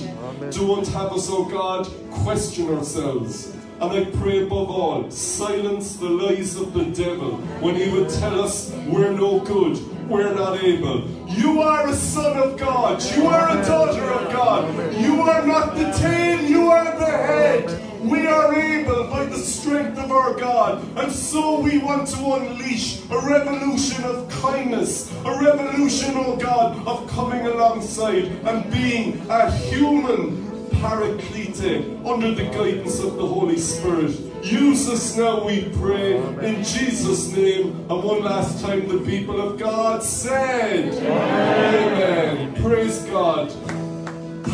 Don't 0.51 0.87
have 0.89 1.11
us, 1.11 1.27
oh 1.29 1.45
God, 1.45 1.87
question 2.11 2.69
ourselves. 2.69 3.55
And 3.79 3.91
I 3.91 4.05
pray 4.05 4.43
above 4.43 4.69
all, 4.69 5.09
silence 5.09 5.97
the 5.97 6.09
lies 6.09 6.55
of 6.55 6.73
the 6.73 6.85
devil 6.85 7.37
when 7.59 7.75
he 7.75 7.89
would 7.89 8.09
tell 8.09 8.39
us 8.41 8.71
we're 8.87 9.11
no 9.11 9.39
good, 9.39 9.77
we're 10.07 10.33
not 10.33 10.63
able. 10.63 11.07
You 11.27 11.61
are 11.61 11.87
a 11.87 11.93
son 11.93 12.37
of 12.37 12.57
God, 12.57 13.03
you 13.15 13.27
are 13.27 13.57
a 13.57 13.65
daughter 13.65 14.03
of 14.03 14.31
God. 14.31 14.93
You 14.95 15.21
are 15.21 15.45
not 15.45 15.75
the 15.75 15.91
tail, 15.91 16.41
you 16.41 16.69
are 16.69 16.85
the 16.85 17.05
head. 17.05 17.86
We 18.01 18.27
are 18.27 18.53
able 18.53 19.07
by 19.07 19.25
the 19.25 19.37
strength 19.37 19.97
of 19.97 20.11
our 20.11 20.33
God. 20.33 20.83
And 20.97 21.11
so 21.11 21.59
we 21.59 21.79
want 21.79 22.07
to 22.09 22.33
unleash 22.33 23.01
a 23.09 23.19
revolution 23.19 24.03
of 24.03 24.29
kindness, 24.29 25.11
a 25.25 25.39
revolution, 25.41 26.13
oh 26.15 26.37
God, 26.37 26.85
of 26.87 27.09
coming 27.09 27.45
alongside 27.45 28.25
and 28.45 28.71
being 28.71 29.25
a 29.29 29.51
human 29.51 30.47
paraclete 30.79 32.05
under 32.05 32.33
the 32.33 32.43
guidance 32.43 32.99
of 32.99 33.15
the 33.15 33.25
Holy 33.25 33.57
Spirit. 33.57 34.11
Use 34.43 34.87
us 34.87 35.17
now, 35.17 35.43
we 35.43 35.69
pray, 35.69 36.17
in 36.17 36.63
Jesus' 36.63 37.29
name. 37.35 37.69
And 37.89 38.03
one 38.03 38.23
last 38.23 38.63
time, 38.63 38.87
the 38.87 38.99
people 38.99 39.41
of 39.41 39.57
God 39.57 40.03
said, 40.03 40.93
Amen. 41.03 42.53
Praise 42.61 42.99
God. 43.05 43.51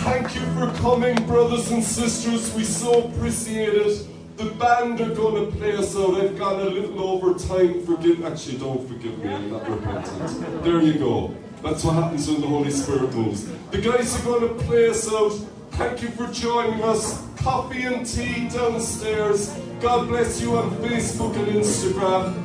Thank 0.04 0.36
you 0.36 0.42
for 0.54 0.70
coming, 0.82 1.16
brothers 1.26 1.72
and 1.72 1.82
sisters. 1.82 2.54
We 2.54 2.66
so 2.66 3.04
appreciate 3.04 3.74
it. 3.74 4.08
The 4.36 4.46
band 4.46 5.00
are 5.00 5.16
going 5.16 5.46
to 5.50 5.58
play 5.58 5.78
us 5.78 5.96
out. 5.96 6.16
I've 6.16 6.38
gone 6.38 6.60
a 6.60 6.66
little 6.66 7.02
over 7.02 7.40
time. 7.40 7.86
Forgive, 7.86 8.26
actually, 8.26 8.58
don't 8.58 8.86
forgive 8.86 9.18
me. 9.20 9.34
I'm 9.34 9.50
not 9.50 9.70
repentant. 9.70 10.64
There 10.64 10.82
you 10.82 10.96
go. 10.96 11.34
That's 11.62 11.86
what 11.86 11.94
happens 11.94 12.28
when 12.30 12.42
the 12.42 12.48
Holy 12.48 12.72
Spirit 12.72 13.14
moves. 13.14 13.50
The 13.72 13.78
guys 13.78 14.20
are 14.20 14.24
going 14.26 14.50
to 14.50 14.64
play 14.66 14.90
us 14.90 15.10
out. 15.10 15.32
Thank 15.72 16.02
you 16.02 16.10
for 16.10 16.28
joining 16.28 16.84
us. 16.84 17.26
Coffee 17.38 17.84
and 17.84 18.06
tea 18.06 18.50
downstairs. 18.50 19.58
God 19.80 20.10
bless 20.10 20.42
you 20.42 20.58
on 20.58 20.72
Facebook 20.78 21.34
and 21.38 21.48
Instagram. 21.48 22.44